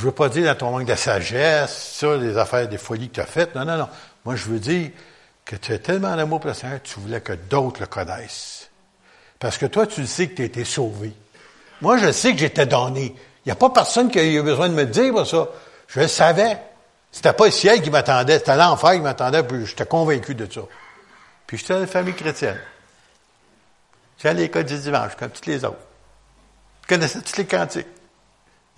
[0.00, 3.16] Je veux pas dire dans ton manque de sagesse, ça, les affaires, des folies que
[3.16, 3.54] tu as faites.
[3.54, 3.88] Non, non, non.
[4.24, 4.92] Moi, je veux dire
[5.44, 8.70] que tu as tellement d'amour pour le Seigneur, tu voulais que d'autres le connaissent.
[9.38, 11.12] Parce que toi, tu sais que tu as été sauvé.
[11.82, 13.14] Moi, je sais que j'étais donné.
[13.44, 15.48] Il n'y a pas personne qui a eu besoin de me dire ça.
[15.88, 16.56] Je le savais.
[17.12, 20.62] C'était pas le ciel qui m'attendait, c'était l'enfer qui m'attendait, puis j'étais convaincu de ça.
[21.46, 22.60] Puis j'étais dans une famille chrétienne.
[24.16, 25.76] J'étais à l'école du dimanche, comme toutes les autres.
[26.84, 27.86] Je connaissais tous les cantiques.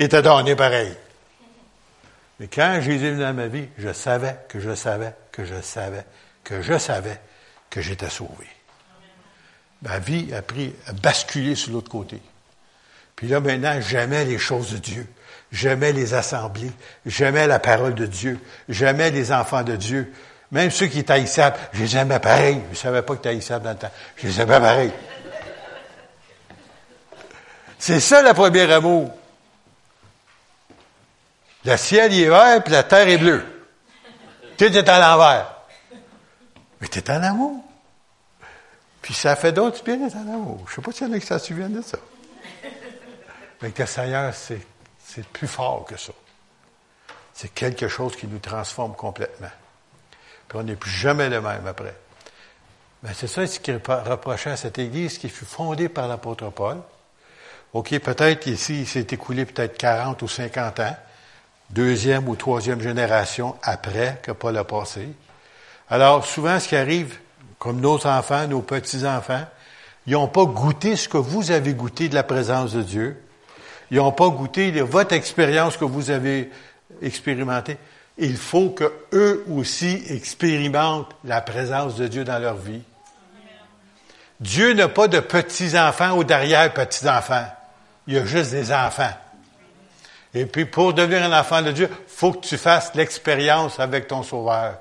[0.01, 0.97] Il était donné pareil.
[2.41, 5.61] Mais quand Jésus est venu dans ma vie, je savais que je savais que je
[5.61, 6.05] savais
[6.45, 7.21] que je savais
[7.71, 8.47] que j'étais sauvé.
[9.83, 12.21] Ma vie a pris, a basculé sur l'autre côté.
[13.17, 15.07] Puis là, maintenant, j'aimais les choses de Dieu.
[15.51, 16.71] J'aimais les assemblées.
[17.05, 18.39] J'aimais la parole de Dieu.
[18.69, 20.13] J'aimais les enfants de Dieu.
[20.51, 22.61] Même ceux qui étaient haïssables, je les aimais pareil.
[22.67, 23.91] Je ne savais pas que tu haïssable dans le temps.
[24.17, 24.93] Je les aimais pareil.
[27.79, 29.11] C'est ça le premier amour.
[31.65, 33.45] Le ciel est vert, puis la terre est bleue.
[34.59, 35.55] Tout est à l'envers.
[36.81, 37.65] Mais tu es en amour.
[39.01, 40.65] Puis ça fait d'autres bien d'être en amour.
[40.67, 41.99] Je ne sais pas s'il y en a qui s'en souviennent de ça.
[43.61, 44.61] Mais le Seigneur, c'est,
[45.05, 46.13] c'est plus fort que ça.
[47.33, 49.51] C'est quelque chose qui nous transforme complètement.
[50.49, 51.95] Puis on n'est plus jamais le même après.
[53.03, 56.79] Mais c'est ça ce qui reprochait à cette Église qui fut fondée par l'apôtre Paul.
[57.73, 60.97] OK, peut-être ici, il s'est écoulé peut-être 40 ou 50 ans
[61.71, 65.09] deuxième ou troisième génération après que Paul a passé.
[65.89, 67.19] Alors, souvent, ce qui arrive,
[67.59, 69.45] comme nos enfants, nos petits-enfants,
[70.07, 73.23] ils n'ont pas goûté ce que vous avez goûté de la présence de Dieu.
[73.91, 76.51] Ils n'ont pas goûté votre expérience que vous avez
[77.03, 77.77] expérimentée.
[78.19, 82.83] Il faut que eux aussi expérimentent la présence de Dieu dans leur vie.
[84.41, 87.47] Dieu n'a pas de petits-enfants ou d'arrière-petits-enfants.
[88.07, 89.13] Il y a juste des enfants.
[90.35, 94.23] Et puis, pour devenir un enfant de Dieu, faut que tu fasses l'expérience avec ton
[94.23, 94.79] Sauveur.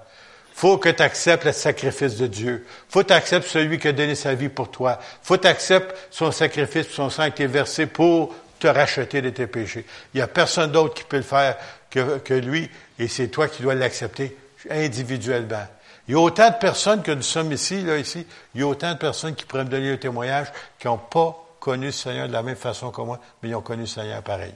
[0.54, 2.66] faut que tu acceptes le sacrifice de Dieu.
[2.88, 5.00] faut que tu acceptes celui qui a donné sa vie pour toi.
[5.22, 9.30] faut que tu acceptes son sacrifice, son sang qui est versé pour te racheter de
[9.32, 9.86] tes péchés.
[10.14, 11.58] Il n'y a personne d'autre qui peut le faire
[11.90, 14.38] que, que lui, et c'est toi qui dois l'accepter
[14.70, 15.66] individuellement.
[16.08, 18.68] Il y a autant de personnes que nous sommes ici, là, ici, il y a
[18.68, 20.48] autant de personnes qui pourraient me donner le témoignage
[20.80, 23.62] qui n'ont pas connu le Seigneur de la même façon que moi, mais ils ont
[23.62, 24.54] connu le Seigneur pareil.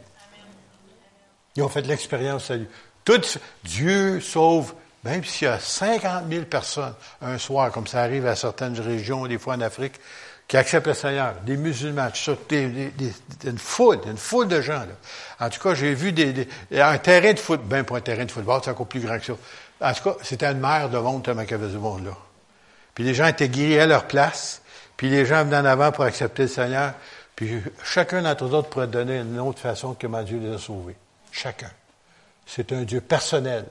[1.56, 2.68] Ils ont fait l'expérience salut.
[3.04, 3.22] Tout,
[3.63, 8.36] Dieu sauve, même s'il y a 50 000 personnes un soir, comme ça arrive à
[8.36, 9.94] certaines régions, des fois en Afrique,
[10.48, 12.10] qui acceptent le Seigneur, des musulmans,
[12.52, 14.80] une foule, une foule de gens.
[14.80, 14.96] Là.
[15.39, 18.32] En tout cas, j'ai vu des, un terrain de football, ben pas un terrain de
[18.32, 19.34] football, c'est encore plus grand que ça.
[19.82, 22.18] En tout cas, c'était une mer de monde tellement qu'il du monde là.
[22.94, 24.62] Puis les gens étaient guéris à leur place,
[24.98, 26.94] puis les gens venaient en avant pour accepter le Seigneur,
[27.36, 30.96] puis chacun d'entre eux autres pourrait donner une autre façon que Dieu les a sauvés.
[31.36, 31.71] Chacun.
[32.45, 33.65] C'est un Dieu personnel,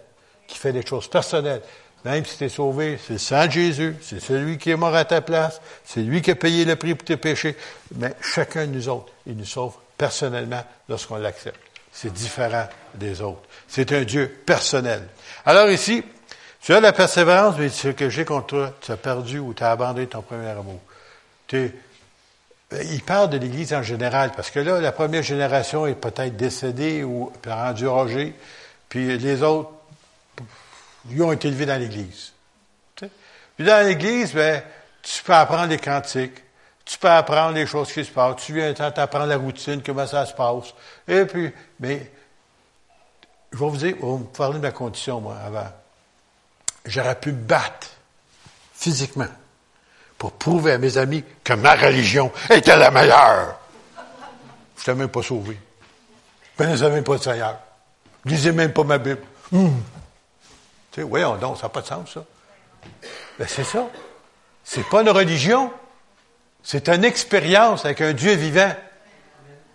[0.47, 1.63] qui fait des choses personnelles.
[2.05, 5.07] Même si tu es sauvé, c'est le sang Jésus, c'est celui qui est mort à
[5.07, 7.57] ta place, c'est lui qui a payé le prix pour tes péchés.
[7.95, 11.59] Mais chacun de nous autres, il nous sauve personnellement lorsqu'on l'accepte.
[11.91, 13.41] C'est différent des autres.
[13.67, 15.09] C'est un Dieu personnel.
[15.47, 16.05] Alors ici,
[16.61, 19.63] tu as la persévérance, mais ce que j'ai contre toi, tu as perdu ou tu
[19.63, 20.81] as abandonné ton premier amour.
[22.83, 27.05] Il parle de l'Église en général, parce que là, la première génération est peut-être décédée
[27.05, 28.35] ou rendue
[28.89, 29.71] puis les autres,
[31.11, 32.33] ils ont été élevés dans l'Église.
[32.97, 34.63] Puis dans l'Église, ben,
[35.03, 36.43] tu peux apprendre les cantiques,
[36.85, 40.27] tu peux apprendre les choses qui se passent, tu viens t'apprendre la routine, comment ça
[40.27, 40.75] se passe.
[41.09, 42.11] Et puis, mais,
[43.53, 45.71] je vais vous dire, on va parler de ma condition, moi, avant.
[46.85, 47.89] J'aurais pu battre
[48.75, 49.29] physiquement
[50.19, 53.59] pour prouver à mes amis que ma religion était la meilleure.
[54.77, 55.59] Je n'étais même pas sauvé.
[56.57, 57.59] Je ne connaissais même pas le Seigneur.
[58.25, 59.23] Je lisais même pas ma Bible.
[59.53, 59.83] Hum.
[60.93, 62.25] Tu sais, voyons donc, ça n'a pas de sens, ça.
[63.39, 63.89] Ben, c'est ça.
[64.63, 65.71] C'est pas une religion.
[66.63, 68.73] C'est une expérience avec un Dieu vivant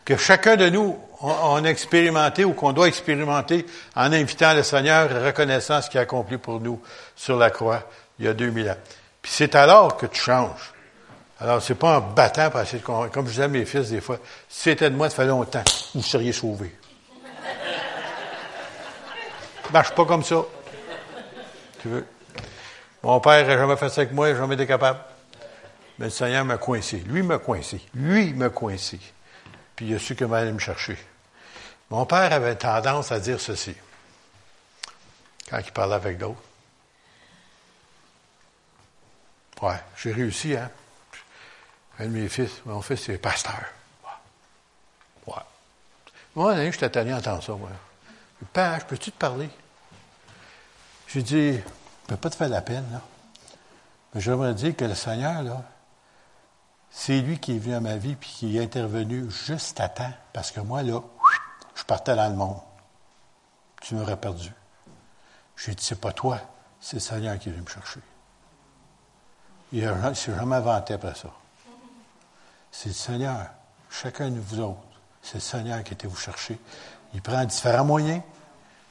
[0.05, 5.25] que chacun de nous a expérimenté ou qu'on doit expérimenter en invitant le Seigneur et
[5.25, 6.81] reconnaissant ce qu'il a accompli pour nous
[7.15, 7.83] sur la croix
[8.17, 8.77] il y a 2000 ans.
[9.21, 10.73] Puis c'est alors que tu changes.
[11.41, 14.01] Alors, c'est pas en battant pour essayer de Comme je disais à mes fils des
[14.01, 14.17] fois,
[14.49, 15.63] si c'était de moi, ça fait longtemps,
[15.95, 16.75] vous seriez sauvés.
[19.71, 20.43] marche pas comme ça.
[21.81, 22.05] Tu veux?
[23.03, 24.99] Mon père n'a jamais fait ça avec moi, n'a jamais été capable.
[25.97, 26.97] Mais le Seigneur m'a coincé.
[27.07, 27.81] Lui m'a coincé.
[27.93, 28.99] Lui m'a coincé.
[29.75, 30.97] Puis il a su comment aller me chercher.
[31.89, 33.75] Mon père avait tendance à dire ceci.
[35.49, 36.41] Quand il parlait avec d'autres.
[39.61, 40.69] Ouais, j'ai réussi, hein.
[41.99, 43.65] Un de mes fils, mon fils, c'est pasteur.
[45.27, 45.33] Ouais.
[46.35, 47.69] Moi, je j'étais tanné d'entendre ça, moi.
[48.53, 49.49] Père, peux-tu te parler?
[51.07, 51.61] J'ai dit, je ne
[52.07, 53.01] peux pas te faire la peine, là.
[54.13, 55.63] Mais j'aimerais dire que le Seigneur, là,
[56.89, 60.13] c'est lui qui est venu à ma vie puis qui est intervenu juste à temps.
[60.33, 61.01] Parce que moi, là,
[61.75, 62.59] je partais dans le monde.
[63.81, 64.51] Tu m'aurais perdu.
[65.57, 66.39] J'ai dit, c'est pas toi,
[66.79, 67.99] c'est le Seigneur qui est venu me chercher.
[69.71, 71.29] Il ne s'est jamais inventé après ça.
[72.71, 73.47] C'est le Seigneur.
[73.89, 74.77] Chacun de vous autres,
[75.21, 76.59] c'est le Seigneur qui était vous chercher.
[77.13, 78.21] Il prend différents moyens.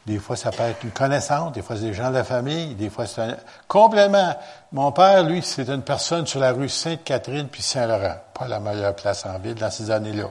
[0.07, 2.75] Des fois, ça peut être une connaissance, des fois, c'est des gens de la famille,
[2.75, 3.37] des fois, c'est un...
[3.67, 4.35] Complètement.
[4.73, 8.17] Mon père, lui, c'est une personne sur la rue Sainte-Catherine puis Saint-Laurent.
[8.33, 10.31] Pas la meilleure place en ville dans ces années-là.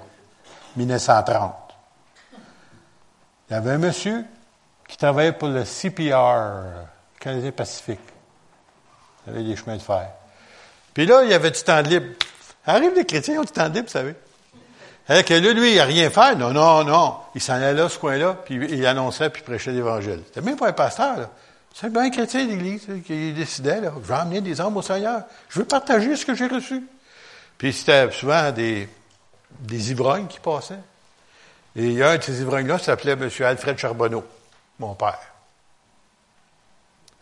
[0.78, 1.54] 1930.
[3.50, 4.26] Il y avait un monsieur
[4.88, 6.64] qui travaillait pour le CPR,
[7.20, 8.00] Canadien Pacifique.
[9.26, 10.10] Il avait des chemins de fer.
[10.98, 12.08] Puis là, il y avait du temps de libre.
[12.66, 14.16] Arrive les chrétiens, ils ont du temps libre, vous savez.
[15.10, 16.36] Et que là, lui, il n'a rien fait.
[16.36, 17.18] Non, non, non.
[17.36, 20.24] Il s'en allait là, ce coin-là, puis il annonçait, puis il prêchait l'Évangile.
[20.26, 21.30] C'était même pas un pasteur, là.
[21.72, 23.94] C'est bien un chrétien d'Église qui décidait, là.
[24.02, 25.22] Je vais emmener des âmes au Seigneur.
[25.50, 26.84] Je veux partager ce que j'ai reçu.
[27.60, 28.90] Puis c'était souvent des,
[29.52, 30.82] des ivrognes qui passaient.
[31.76, 33.30] Et un de ces ivrognes-là s'appelait M.
[33.42, 34.26] Alfred Charbonneau,
[34.80, 35.20] mon père.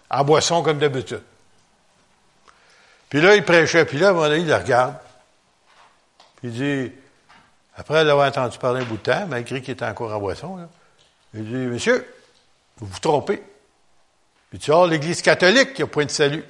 [0.10, 1.24] En boisson comme d'habitude.
[3.16, 3.86] Puis là, il prêchait.
[3.86, 4.98] Puis là, à un moment donné, il le regarde.
[6.36, 6.92] Puis il dit,
[7.78, 10.68] après l'avoir entendu parler un bout de temps, malgré qu'il était encore en boisson,
[11.34, 12.14] il dit, Monsieur,
[12.76, 13.42] vous vous trompez.
[14.50, 16.44] Puis tu as l'Église catholique qui a point de salut.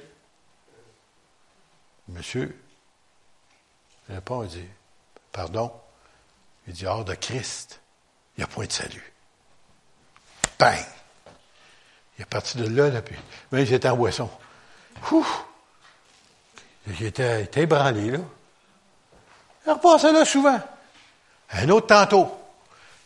[2.08, 2.60] Monsieur,
[4.08, 4.68] il répond, il dit,
[5.30, 5.70] pardon.
[6.66, 7.80] Il dit, hors de Christ,
[8.36, 9.12] il n'y a point de salut.
[10.58, 10.84] Bang!
[12.18, 13.14] Il est parti de là, là, puis,
[13.52, 14.28] mais il était en boisson.
[16.86, 18.18] Il était, ébranlé, là.
[19.66, 20.60] Il repassait là souvent.
[21.52, 22.30] Un autre tantôt.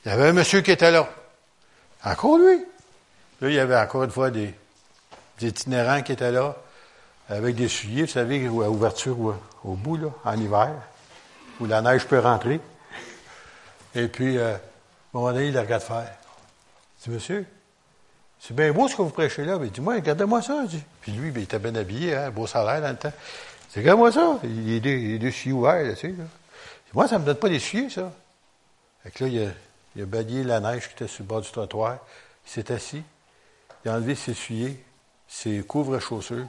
[0.05, 1.09] Il y avait un monsieur qui était là.
[2.05, 2.65] Encore lui.
[3.41, 4.55] Là, il y avait encore une fois des
[5.41, 6.57] itinérants qui étaient là,
[7.29, 9.17] avec des souliers, vous savez, à ouverture
[9.65, 10.71] au, bout, là, en hiver,
[11.61, 12.61] où la neige peut rentrer.
[13.95, 14.59] Et puis, euh, un
[15.13, 16.13] moment donné, il regarde faire.
[16.99, 17.47] Il dit, monsieur,
[18.41, 19.59] c'est bien beau ce que vous prêchez là.
[19.59, 20.65] Mais il dit, moi, regardez-moi ça.
[21.01, 23.13] Puis lui, ben, il était bien habillé, hein, beau salaire dans le temps.
[23.71, 24.39] Il dit, regarde-moi ça.
[24.43, 26.25] Il est deux, il est deux souliers ouverts, là.
[26.93, 28.13] Moi, ça me donne pas des ça.
[29.03, 29.51] Fait que là, il a,
[29.95, 31.99] il a balayé la neige qui était sur le bord du trottoir.
[32.47, 33.03] Il s'est assis.
[33.85, 34.85] Il a enlevé ses souliers,
[35.29, 36.47] ses couvre-chaussures.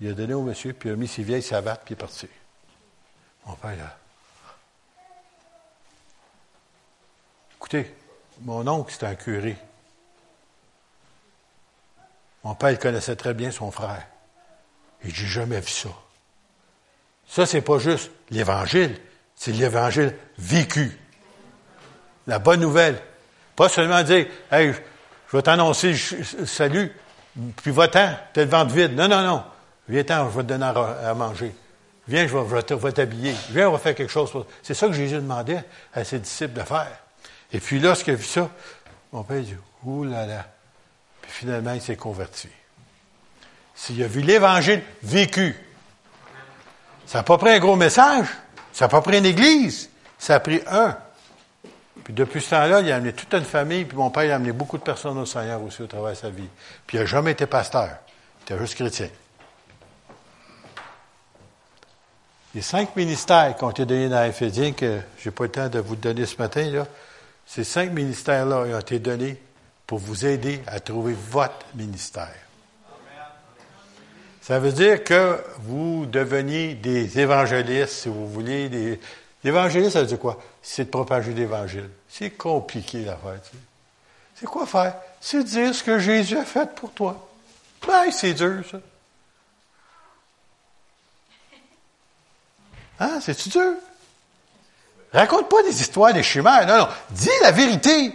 [0.00, 2.00] Il a donné au monsieur, puis il a mis ses vieilles savates, puis il est
[2.00, 2.28] parti.
[3.46, 3.96] Mon père, là.
[7.56, 7.94] Écoutez,
[8.40, 9.56] mon oncle, c'était un curé.
[12.42, 14.06] Mon père, il connaissait très bien son frère.
[15.02, 15.88] Et j'ai jamais vu ça.
[17.28, 18.96] Ça, c'est pas juste l'Évangile,
[19.34, 20.98] c'est l'Évangile vécu.
[22.26, 23.00] La bonne nouvelle.
[23.54, 24.72] Pas seulement dire, hey,
[25.30, 25.94] je vais t'annoncer
[26.44, 26.92] salut,
[27.62, 28.94] puis va-t'en, t'as le ventre vide.
[28.94, 29.44] Non, non, non.
[29.88, 31.54] Viens-t'en, je vais te donner à, manger.
[32.08, 33.34] Viens, je vais, t'habiller.
[33.50, 34.30] Viens, on va faire quelque chose.
[34.62, 36.98] C'est ça que Jésus demandait à ses disciples de faire.
[37.52, 38.50] Et puis lorsqu'il a vu ça,
[39.12, 40.46] mon père dit, ouh là.
[41.22, 42.48] Puis finalement, il s'est converti.
[43.74, 45.54] S'il a vu l'Évangile vécu,
[47.06, 48.26] ça n'a pas pris un gros message,
[48.72, 49.88] ça n'a pas pris une église,
[50.18, 50.96] ça a pris un.
[52.04, 54.36] Puis depuis ce temps-là, il a amené toute une famille, puis mon père il a
[54.36, 56.48] amené beaucoup de personnes au Seigneur aussi au travers de sa vie.
[56.86, 57.90] Puis il n'a jamais été pasteur.
[58.40, 59.08] Il était juste chrétien.
[62.54, 65.68] Les cinq ministères qui ont été donnés dans Éphésiens, que je n'ai pas le temps
[65.68, 66.86] de vous donner ce matin, là,
[67.46, 69.40] ces cinq ministères-là ont été donnés
[69.86, 72.45] pour vous aider à trouver votre ministère.
[74.46, 78.68] Ça veut dire que vous deveniez des évangélistes, si vous voulez.
[78.68, 79.00] Des...
[79.42, 80.40] L'évangéliste, ça veut dire quoi?
[80.62, 81.90] C'est de propager l'Évangile.
[82.08, 83.42] C'est compliqué l'affaire.
[83.42, 83.62] Tu sais.
[84.36, 84.94] C'est quoi faire?
[85.20, 87.28] C'est dire ce que Jésus a fait pour toi.
[87.88, 88.78] Ben, c'est dur, ça.
[93.00, 93.18] Hein?
[93.20, 93.72] C'est-tu dur?
[95.12, 96.68] Raconte pas des histoires des chimères.
[96.68, 96.88] Non, non.
[97.10, 98.14] Dis la vérité.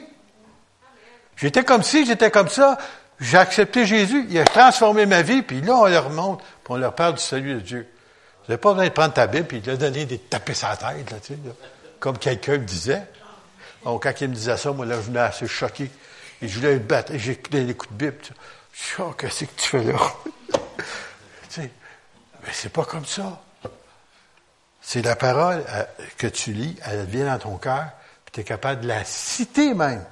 [1.36, 2.78] J'étais comme ci, j'étais comme ça.
[3.22, 4.26] J'ai accepté Jésus.
[4.30, 5.44] Il a transformé ma vie.
[5.44, 6.44] Puis là, on leur montre.
[6.64, 7.88] Puis on leur parle du salut de Dieu.
[8.40, 10.76] Vous n'avez pas besoin de prendre ta Bible et de leur donner des taper sa
[10.76, 11.40] tête, là, tu sais,
[12.00, 13.04] comme quelqu'un me disait.
[13.84, 15.92] Quand il me disait ça, moi, là, je venais assez choqué.
[16.42, 17.14] Et je voulais le battre.
[17.14, 18.18] Et j'ai des coups de Bible.
[18.74, 20.00] Je suis oh, qu'est-ce que tu fais là?
[20.54, 20.60] tu
[21.50, 21.72] sais,
[22.44, 23.40] mais c'est pas comme ça.
[24.82, 25.84] C'est la parole euh,
[26.18, 27.86] que tu lis, elle vient dans ton cœur,
[28.26, 30.04] puis tu es capable de la citer même,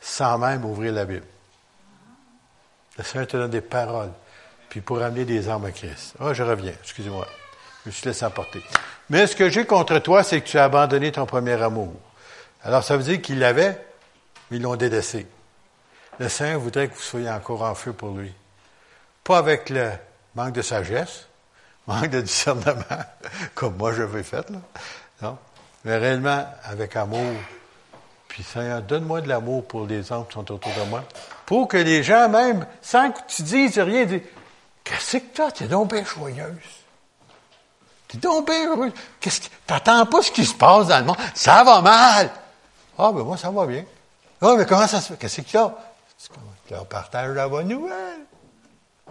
[0.00, 1.24] sans même ouvrir la Bible.
[2.98, 4.12] Le Seigneur te donne des paroles,
[4.68, 6.14] puis pour amener des âmes à Christ.
[6.20, 7.26] Ah, je reviens, excusez-moi.
[7.84, 8.62] Je me suis laissé emporter.
[9.08, 11.94] Mais ce que j'ai contre toi, c'est que tu as abandonné ton premier amour.
[12.62, 13.82] Alors, ça veut dire qu'ils l'avaient,
[14.50, 15.26] mais ils l'ont délaissé.
[16.18, 18.32] Le Seigneur voudrait que vous soyez encore en feu pour lui.
[19.24, 19.90] Pas avec le
[20.34, 21.26] manque de sagesse,
[21.86, 22.84] manque de discernement,
[23.54, 24.58] comme moi je vais fait, là.
[25.22, 25.38] Non?
[25.84, 27.34] Mais réellement avec amour.
[28.28, 31.02] Puis Seigneur, donne-moi de l'amour pour les hommes qui sont autour de moi.
[31.50, 34.20] Pour que les gens, même, sans que tu dises rien, disent
[34.84, 36.46] Qu'est-ce que toi, t'es donc bien joyeuse.
[38.06, 38.92] T'es donc bien heureuse.
[39.18, 41.16] Qu'est-ce que, t'attends pas ce qui se passe dans le monde.
[41.34, 42.30] Ça va mal.
[42.96, 43.84] Ah, ben moi, ça va bien.
[44.40, 45.16] Ah, mais comment ça se fait?
[45.16, 45.74] Qu'est-ce qu'il y a?
[46.68, 48.20] Tu leur partages la bonne nouvelle.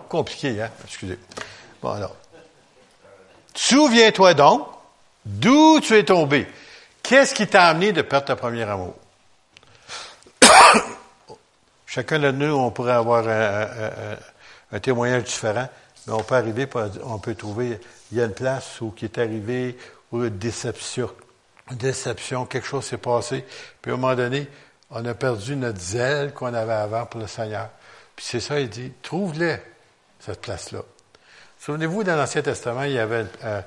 [0.08, 0.70] Compliqué, hein?
[0.86, 1.20] Excusez.
[1.82, 2.16] Bon, alors.
[3.54, 4.66] Souviens-toi donc
[5.26, 6.48] d'où tu es tombé.
[7.04, 8.96] Qu'est-ce qui t'a amené de perdre ton premier amour?
[11.90, 15.68] Chacun de nous, on pourrait avoir un, témoignage différent,
[16.06, 16.68] mais on peut arriver,
[17.04, 17.80] on peut trouver,
[18.12, 19.76] il y a une place où qui est arrivé,
[20.12, 21.10] où une déception,
[21.72, 23.44] déception, quelque chose s'est passé,
[23.82, 24.48] puis à un moment donné,
[24.92, 27.70] on a perdu notre zèle qu'on avait avant pour le Seigneur.
[28.16, 29.58] Puis c'est ça, il dit, trouve-le,
[30.20, 30.84] cette place-là.
[31.58, 33.62] Souvenez-vous, dans l'Ancien Testament, il y avait, euh,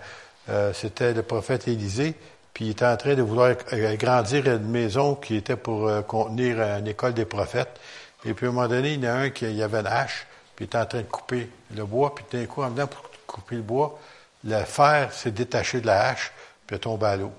[0.49, 2.15] euh, c'était le prophète Élisée,
[2.55, 6.61] puis il était en train de vouloir agrandir une maison qui était pour euh, contenir
[6.61, 7.81] une école des prophètes.
[8.25, 10.27] Et puis à un moment donné, il y en a un qui avait une hache,
[10.55, 13.03] puis il était en train de couper le bois, puis d'un coup, en venant pour
[13.27, 13.99] couper le bois,
[14.45, 16.33] le fer s'est détaché de la hache,
[16.67, 17.33] puis est tombé à l'eau.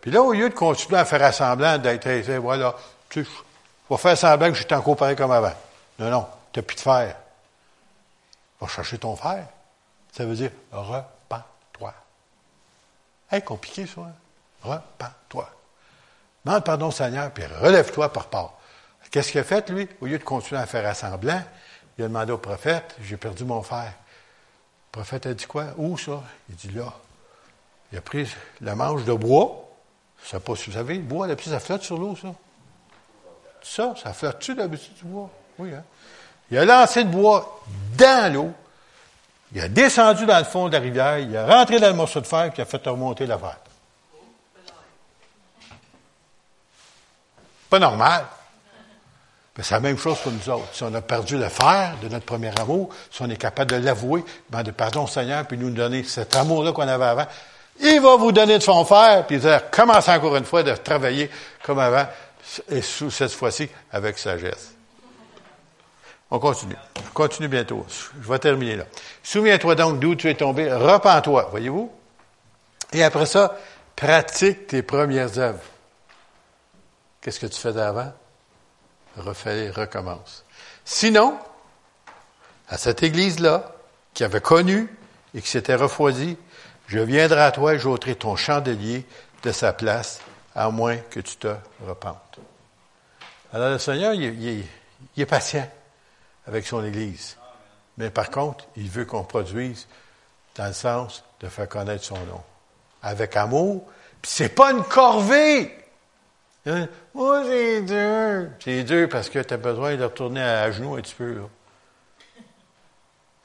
[0.00, 2.08] Puis là, au lieu de continuer à faire semblant d'être,
[2.38, 2.74] voilà,
[3.08, 3.30] tu sais,
[3.88, 5.52] va faire semblant que j'étais encore pareil comme avant.
[5.98, 7.16] Non, non, tu n'as plus de fer.
[8.60, 9.46] Va chercher ton fer.
[10.12, 11.94] Ça veut dire repens-toi.
[13.30, 14.00] Hey, compliqué ça.
[14.02, 14.12] Hein?
[14.62, 15.48] Repens-toi.
[16.44, 18.54] Demande pardon Seigneur, puis relève-toi par part.
[19.10, 19.88] Qu'est-ce qu'il a fait, lui?
[20.00, 21.42] Au lieu de continuer à faire semblant,
[21.98, 23.92] il a demandé au prophète, j'ai perdu mon fer.
[23.92, 25.66] Le prophète a dit quoi?
[25.76, 26.22] Où ça?
[26.48, 26.92] Il dit là.
[27.92, 29.68] Il a pris la manche de bois.
[30.24, 32.28] Ça pas, vous savez, le bois, ça flotte sur l'eau, ça.
[33.62, 35.30] Ça, ça flotte-tu d'habitude du bois?
[35.58, 35.84] Oui, hein?
[36.50, 37.62] Il a lancé le bois
[37.96, 38.52] dans l'eau,
[39.52, 42.20] il a descendu dans le fond de la rivière, il a rentré dans le morceau
[42.20, 43.56] de fer, il a fait remonter la fer.
[47.68, 48.26] Pas normal.
[49.62, 50.68] C'est la même chose pour nous autres.
[50.72, 53.76] Si on a perdu le fer de notre premier amour, si on est capable de
[53.76, 57.26] l'avouer, ben de pardon Seigneur, puis nous donner cet amour-là qu'on avait avant,
[57.80, 61.30] il va vous donner de son fer, puis dire, commencez encore une fois de travailler
[61.62, 62.06] comme avant,
[62.68, 64.72] et cette fois-ci avec sagesse.
[66.30, 66.76] On continue.
[66.98, 67.84] On continue bientôt.
[68.20, 68.84] Je vais terminer là.
[69.22, 70.72] Souviens-toi donc d'où tu es tombé.
[70.72, 71.90] Repends-toi, voyez-vous?
[72.92, 73.56] Et après ça,
[73.96, 75.60] pratique tes premières œuvres.
[77.20, 77.80] Qu'est-ce que tu faisais
[79.20, 80.44] Refais, recommence.
[80.84, 81.38] Sinon,
[82.68, 83.72] à cette église-là,
[84.14, 84.88] qui avait connu
[85.34, 86.36] et qui s'était refroidie,
[86.86, 89.04] je viendrai à toi et j'ôterai ton chandelier
[89.42, 90.20] de sa place,
[90.54, 91.54] à moins que tu te
[91.86, 92.38] repentes.
[93.52, 94.64] Alors le Seigneur, il,
[95.16, 95.68] est patient
[96.46, 97.36] avec son Église.
[97.98, 99.86] Mais par contre, il veut qu'on produise
[100.56, 102.42] dans le sens de faire connaître son nom.
[103.02, 103.86] Avec amour.
[104.22, 105.76] Puis c'est pas une corvée.
[106.66, 106.88] Hein?
[107.14, 108.50] Oh, c'est dur.
[108.62, 111.34] C'est dur parce que tu as besoin de retourner à genoux un petit peu.
[111.34, 111.42] Là.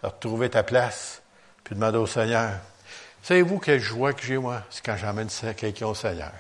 [0.04, 1.22] De retrouver ta place.
[1.64, 2.52] Puis demander au Seigneur.
[3.24, 4.62] Savez-vous quelle joie que j'ai, moi?
[4.70, 6.32] C'est quand j'emmène quelqu'un au Seigneur?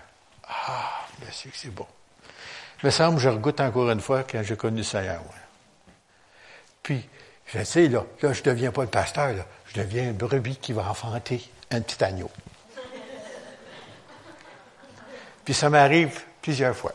[0.48, 1.88] Ah, bien sûr que c'est bon.
[2.84, 5.22] Il me semble que je regoute encore une fois quand j'ai connu le Seigneur.
[6.84, 7.10] Puis,
[7.48, 9.34] je sais, là, là je ne deviens pas le pasteur,
[9.66, 12.30] je deviens une brebis qui va enfanter un petit agneau.
[15.44, 16.94] Puis ça m'arrive plusieurs fois.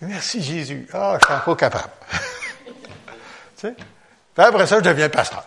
[0.00, 0.88] Merci Jésus.
[0.92, 1.90] Ah, je suis encore capable.
[2.14, 2.72] tu
[3.56, 3.74] sais?
[4.36, 5.44] Après ça, je deviens pasteur.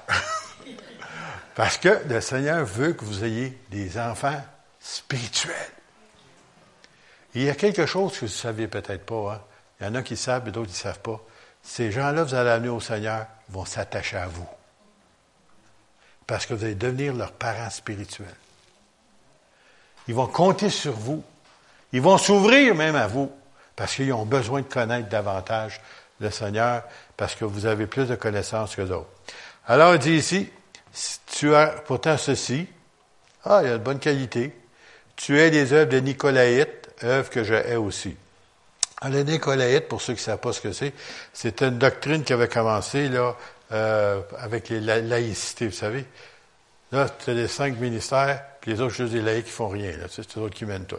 [1.55, 4.43] Parce que le Seigneur veut que vous ayez des enfants
[4.81, 5.55] spirituels.
[7.35, 9.35] il y a quelque chose que vous ne saviez peut-être pas.
[9.35, 9.41] Hein?
[9.79, 11.21] Il y en a qui savent et d'autres qui ne savent pas.
[11.63, 14.47] Ces gens-là, vous allez amener au Seigneur, vont s'attacher à vous.
[16.27, 18.27] Parce que vous allez devenir leurs parents spirituels.
[20.09, 21.23] Ils vont compter sur vous.
[21.93, 23.31] Ils vont s'ouvrir même à vous.
[23.75, 25.81] Parce qu'ils ont besoin de connaître davantage
[26.19, 26.83] le Seigneur,
[27.17, 29.09] parce que vous avez plus de connaissances que d'autres.
[29.65, 30.49] Alors, il dit ici,
[31.25, 32.67] tu as pourtant ceci.
[33.43, 34.53] Ah, il y a de bonne qualité.
[35.15, 38.15] Tu es les œuvres de Nicolaïte, œuvres que je hais aussi.
[39.01, 40.93] Alors, les Nicolaïtes, pour ceux qui ne savent pas ce que c'est,
[41.33, 43.35] c'est une doctrine qui avait commencé là,
[43.71, 46.05] euh, avec la laïcité, vous savez.
[46.91, 49.91] Là, as les cinq ministères, puis les autres, juste des laïcs qui font rien.
[49.97, 50.05] Là.
[50.09, 50.97] C'est eux qui mènent tout.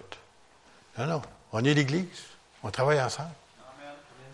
[0.98, 1.22] Non, non.
[1.52, 2.06] On est l'Église.
[2.62, 3.30] On travaille ensemble.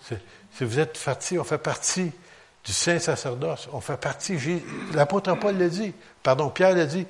[0.02, 2.12] Si vous êtes partis, on fait partie
[2.64, 3.68] du saint sacerdoce.
[3.72, 4.36] On fait partie,
[4.92, 7.06] l'apôtre Paul l'a dit, pardon, Pierre l'a dit,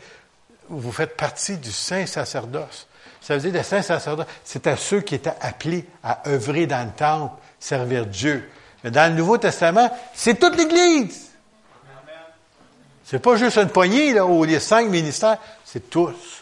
[0.69, 2.87] vous faites partie du saint sacerdoce.
[3.21, 4.27] Ça veut dire le saint sacerdoce,
[4.65, 8.49] à ceux qui étaient appelés à œuvrer dans le temple, servir Dieu.
[8.85, 11.31] Mais dans le Nouveau Testament, c'est toute l'Église.
[13.05, 16.38] C'est pas juste une poignée, là, où les cinq ministères, c'est tous.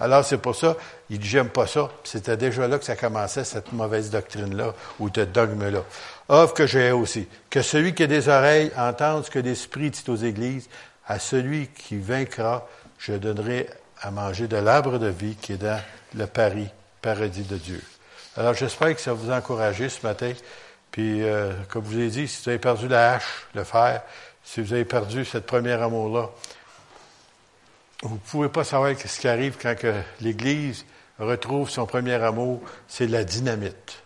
[0.00, 0.76] Alors, c'est pour ça,
[1.10, 1.90] il dit, j'aime pas ça.
[2.04, 5.84] C'était déjà là que ça commençait, cette mauvaise doctrine-là, ou ce dogme-là.
[6.28, 7.28] Offre que j'ai aussi.
[7.50, 10.68] Que celui qui a des oreilles entende ce que l'Esprit dit aux églises.
[11.06, 12.66] À celui qui vaincra,
[12.98, 13.68] je donnerai
[14.00, 15.80] à manger de l'arbre de vie qui est dans
[16.14, 16.68] le Paris,
[17.02, 17.82] paradis de Dieu.
[18.36, 20.32] Alors, j'espère que ça vous a encouragé ce matin.
[20.90, 24.02] Puis, euh, comme je vous ai dit, si vous avez perdu la hache, le fer,
[24.42, 26.30] si vous avez perdu cette première amour-là,
[28.02, 29.74] vous ne pouvez pas savoir ce qui arrive quand
[30.20, 30.84] l'Église
[31.18, 34.02] retrouve son premier amour, c'est la dynamite.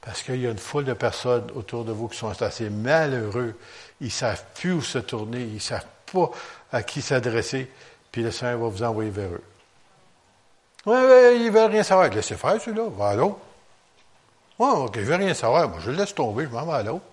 [0.00, 3.54] Parce qu'il y a une foule de personnes autour de vous qui sont assez malheureux.
[4.00, 6.30] Ils ne savent plus où se tourner, ils ne savent pas
[6.72, 7.70] à qui s'adresser,
[8.10, 9.42] puis le Seigneur va vous envoyer vers eux.
[10.86, 12.08] Oui, oui, ils ne veulent rien savoir.
[12.08, 13.38] Laissez faire celui-là, va à l'autre.
[14.58, 15.68] Oui, OK, je ne veux rien savoir.
[15.68, 17.04] Moi, je le laisse tomber, je m'en vais à l'autre.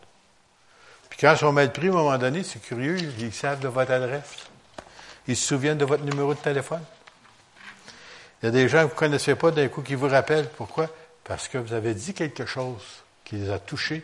[1.09, 3.67] Puis quand ils sont mal pris, à un moment donné, c'est curieux, ils savent de
[3.67, 4.46] votre adresse.
[5.27, 6.83] Ils se souviennent de votre numéro de téléphone?
[8.41, 10.49] Il y a des gens que vous ne connaissez pas d'un coup qui vous rappellent.
[10.49, 10.89] Pourquoi?
[11.23, 14.03] Parce que vous avez dit quelque chose qui les a touchés.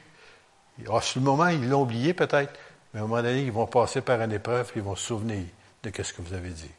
[0.92, 2.52] À ce moment, ils l'ont oublié peut-être,
[2.94, 5.06] mais à un moment donné, ils vont passer par une épreuve et ils vont se
[5.06, 5.44] souvenir
[5.84, 6.72] de ce que vous avez dit.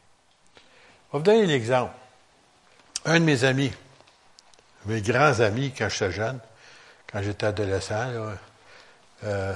[0.54, 0.60] Je
[1.12, 1.92] vais vous donner un exemple.
[3.06, 3.72] Un de mes amis,
[4.86, 6.40] mes grands amis quand j'étais jeune,
[7.12, 8.10] quand j'étais adolescent,
[9.24, 9.54] euh,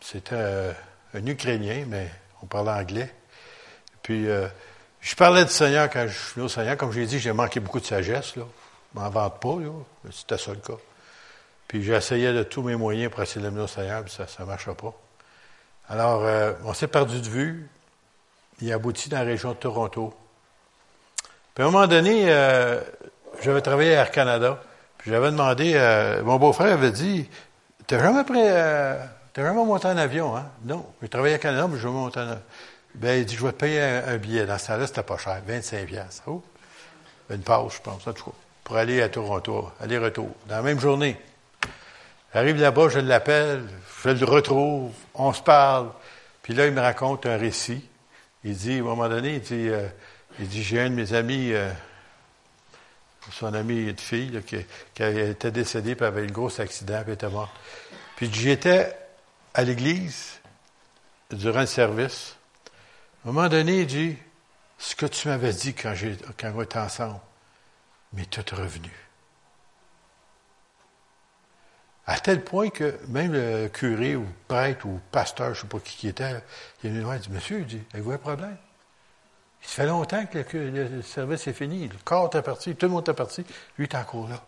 [0.00, 0.72] c'était euh,
[1.14, 2.10] un Ukrainien, mais
[2.42, 3.14] on parlait anglais.
[4.06, 4.46] Puis, euh,
[5.00, 6.76] je parlais du Seigneur quand je suis au Seigneur.
[6.76, 8.36] Comme je l'ai dit, j'ai manqué beaucoup de sagesse.
[8.36, 8.44] Là.
[8.94, 9.56] Je m'en vante pas.
[10.12, 10.80] C'était ça le cas.
[11.66, 14.44] Puis j'essayais de tous mes moyens pour essayer de l'amener au Seigneur, puis ça ne
[14.44, 14.94] marchait pas.
[15.88, 17.68] Alors, euh, on s'est perdu de vue.
[18.60, 20.14] Il a abouti dans la région de Toronto.
[21.56, 22.80] Puis à un moment donné, euh,
[23.42, 24.62] j'avais travaillé à Air Canada.
[24.98, 25.74] Puis j'avais demandé,
[26.22, 27.28] mon beau-frère avait dit,
[27.88, 30.46] t'as jamais pris, T'as jamais monté en avion, hein?
[30.64, 30.86] Non.
[31.02, 32.42] Je travaillais à Canada, mais je monter en avion.
[32.96, 34.46] Ben, il dit, je vais te payer un, billet.
[34.46, 35.40] Dans ce temps-là, c'était pas cher.
[35.46, 36.22] 25 piastres.
[36.26, 36.42] Oh.
[37.30, 38.36] Une pause, je pense, en tout cas.
[38.64, 39.70] Pour aller à Toronto.
[39.80, 40.30] Aller-retour.
[40.48, 41.20] Dans la même journée.
[42.32, 43.64] J'arrive là-bas, je l'appelle,
[44.04, 45.90] je le retrouve, on se parle.
[46.42, 47.82] Puis là, il me raconte un récit.
[48.44, 49.88] Il dit, à un moment donné, il dit, euh,
[50.38, 51.70] dit, j'ai un de mes amis, euh,
[53.32, 54.56] son ami de fille, qui,
[54.94, 57.52] était décédé, puis avait eu un gros accident, puis était mort.
[58.16, 58.96] Puis j'étais
[59.54, 60.38] à l'église
[61.30, 62.35] durant le service.
[63.26, 64.16] À un moment donné, il dit,
[64.78, 65.92] ce que tu m'avais dit quand,
[66.44, 67.18] on était ensemble
[68.12, 68.92] m'est tout revenu.
[72.06, 75.80] À tel point que même le curé ou prêtre ou pasteur, je ne sais pas
[75.80, 76.40] qui qui était,
[76.84, 78.56] il est venu voir, il dit, Monsieur, il dit, avez-vous un problème?
[79.60, 81.88] Il fait longtemps que le, service est fini.
[81.88, 83.44] Le corps est parti, tout le monde est parti.
[83.76, 84.40] Lui est encore là.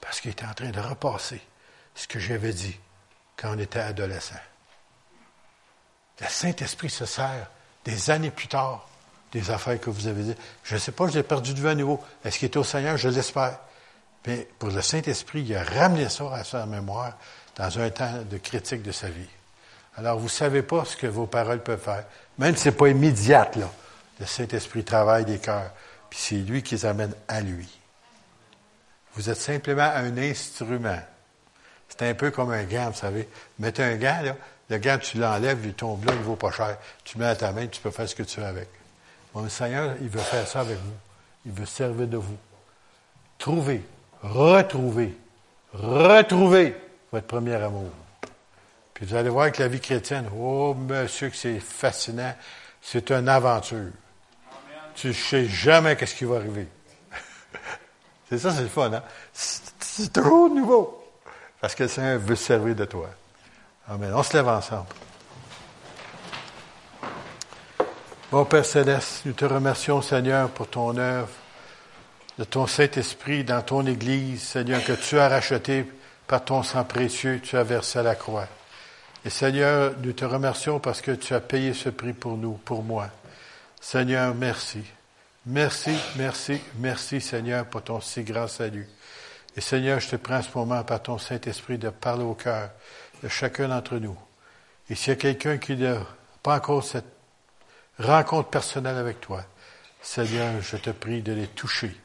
[0.00, 1.42] Parce qu'il était en train de repasser
[1.96, 2.78] ce que j'avais dit
[3.36, 4.38] quand on était adolescent.
[6.20, 7.50] Le Saint-Esprit se sert
[7.84, 8.88] des années plus tard
[9.34, 10.38] des affaires que vous avez dites.
[10.62, 12.00] Je ne sais pas, je l'ai perdu de vue à nouveau.
[12.24, 12.96] Est-ce qu'il est au Seigneur?
[12.96, 13.58] Je l'espère.
[14.26, 17.18] Mais pour le Saint-Esprit, il a ramené ça à sa mémoire
[17.56, 19.28] dans un temps de critique de sa vie.
[19.96, 22.04] Alors, vous ne savez pas ce que vos paroles peuvent faire.
[22.38, 23.70] Même si ce n'est pas immédiat, là.
[24.20, 25.72] Le Saint-Esprit travaille des cœurs,
[26.08, 27.68] puis c'est lui qui les amène à lui.
[29.14, 31.00] Vous êtes simplement un instrument.
[31.88, 33.28] C'est un peu comme un gant, vous savez.
[33.58, 34.36] Mettez un gant, là,
[34.70, 36.78] le gant, tu l'enlèves, il tombe là, il ne vaut pas cher.
[37.04, 38.68] Tu le mets à ta main, tu peux faire ce que tu veux avec.
[39.34, 40.94] Mon Seigneur, il veut faire ça avec vous.
[41.44, 42.38] Il veut servir de vous.
[43.36, 43.82] Trouvez,
[44.22, 45.14] retrouvez,
[45.72, 46.76] retrouvez
[47.12, 47.90] votre premier amour.
[48.94, 52.34] Puis vous allez voir que la vie chrétienne, oh monsieur, que c'est fascinant.
[52.80, 53.90] C'est une aventure.
[54.94, 56.68] Tu ne sais jamais qu'est-ce qui va arriver.
[58.30, 59.02] c'est ça, c'est le fun, hein?
[59.32, 61.04] C'est trop nouveau.
[61.60, 63.10] Parce que le Seigneur veut servir de toi.
[63.86, 64.12] Amen.
[64.14, 64.86] On se lève ensemble.
[68.30, 71.28] Bon Père Céleste, nous te remercions, Seigneur, pour ton œuvre,
[72.38, 75.84] de ton Saint-Esprit dans ton Église, Seigneur, que tu as racheté
[76.26, 78.48] par ton sang précieux, tu as versé à la croix.
[79.26, 82.82] Et Seigneur, nous te remercions parce que tu as payé ce prix pour nous, pour
[82.82, 83.08] moi.
[83.80, 84.82] Seigneur, merci.
[85.44, 88.88] Merci, merci, merci, Seigneur, pour ton si grand salut.
[89.56, 92.70] Et Seigneur, je te prends ce moment par ton Saint-Esprit de parler au cœur
[93.22, 94.16] de chacun d'entre nous.
[94.90, 95.98] Et s'il y a quelqu'un qui n'a
[96.42, 97.06] pas encore cette
[97.98, 99.44] rencontre personnelle avec toi,
[100.02, 101.96] Seigneur, je te prie de les toucher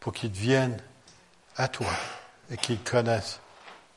[0.00, 0.78] pour qu'ils viennent
[1.56, 1.90] à toi
[2.50, 3.40] et qu'ils connaissent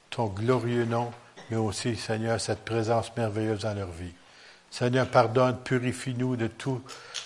[0.10, 1.12] ton glorieux nom,
[1.50, 4.14] mais aussi, Seigneur, cette présence merveilleuse dans leur vie.
[4.70, 6.82] Seigneur, pardonne, purifie-nous de tout,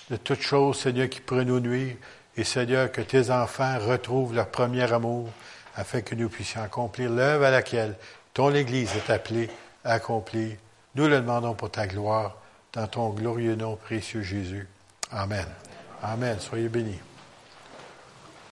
[0.09, 1.95] de toute chose, Seigneur, qui pourrait nous nuire.
[2.37, 5.29] Et Seigneur, que tes enfants retrouvent leur premier amour
[5.75, 7.95] afin que nous puissions accomplir l'œuvre à laquelle
[8.35, 9.49] ton Église est appelée
[9.85, 10.57] à accomplir.
[10.93, 12.37] Nous le demandons pour ta gloire,
[12.73, 14.67] dans ton glorieux nom précieux Jésus.
[15.09, 15.47] Amen.
[16.03, 16.37] Amen.
[16.39, 16.99] Soyez bénis.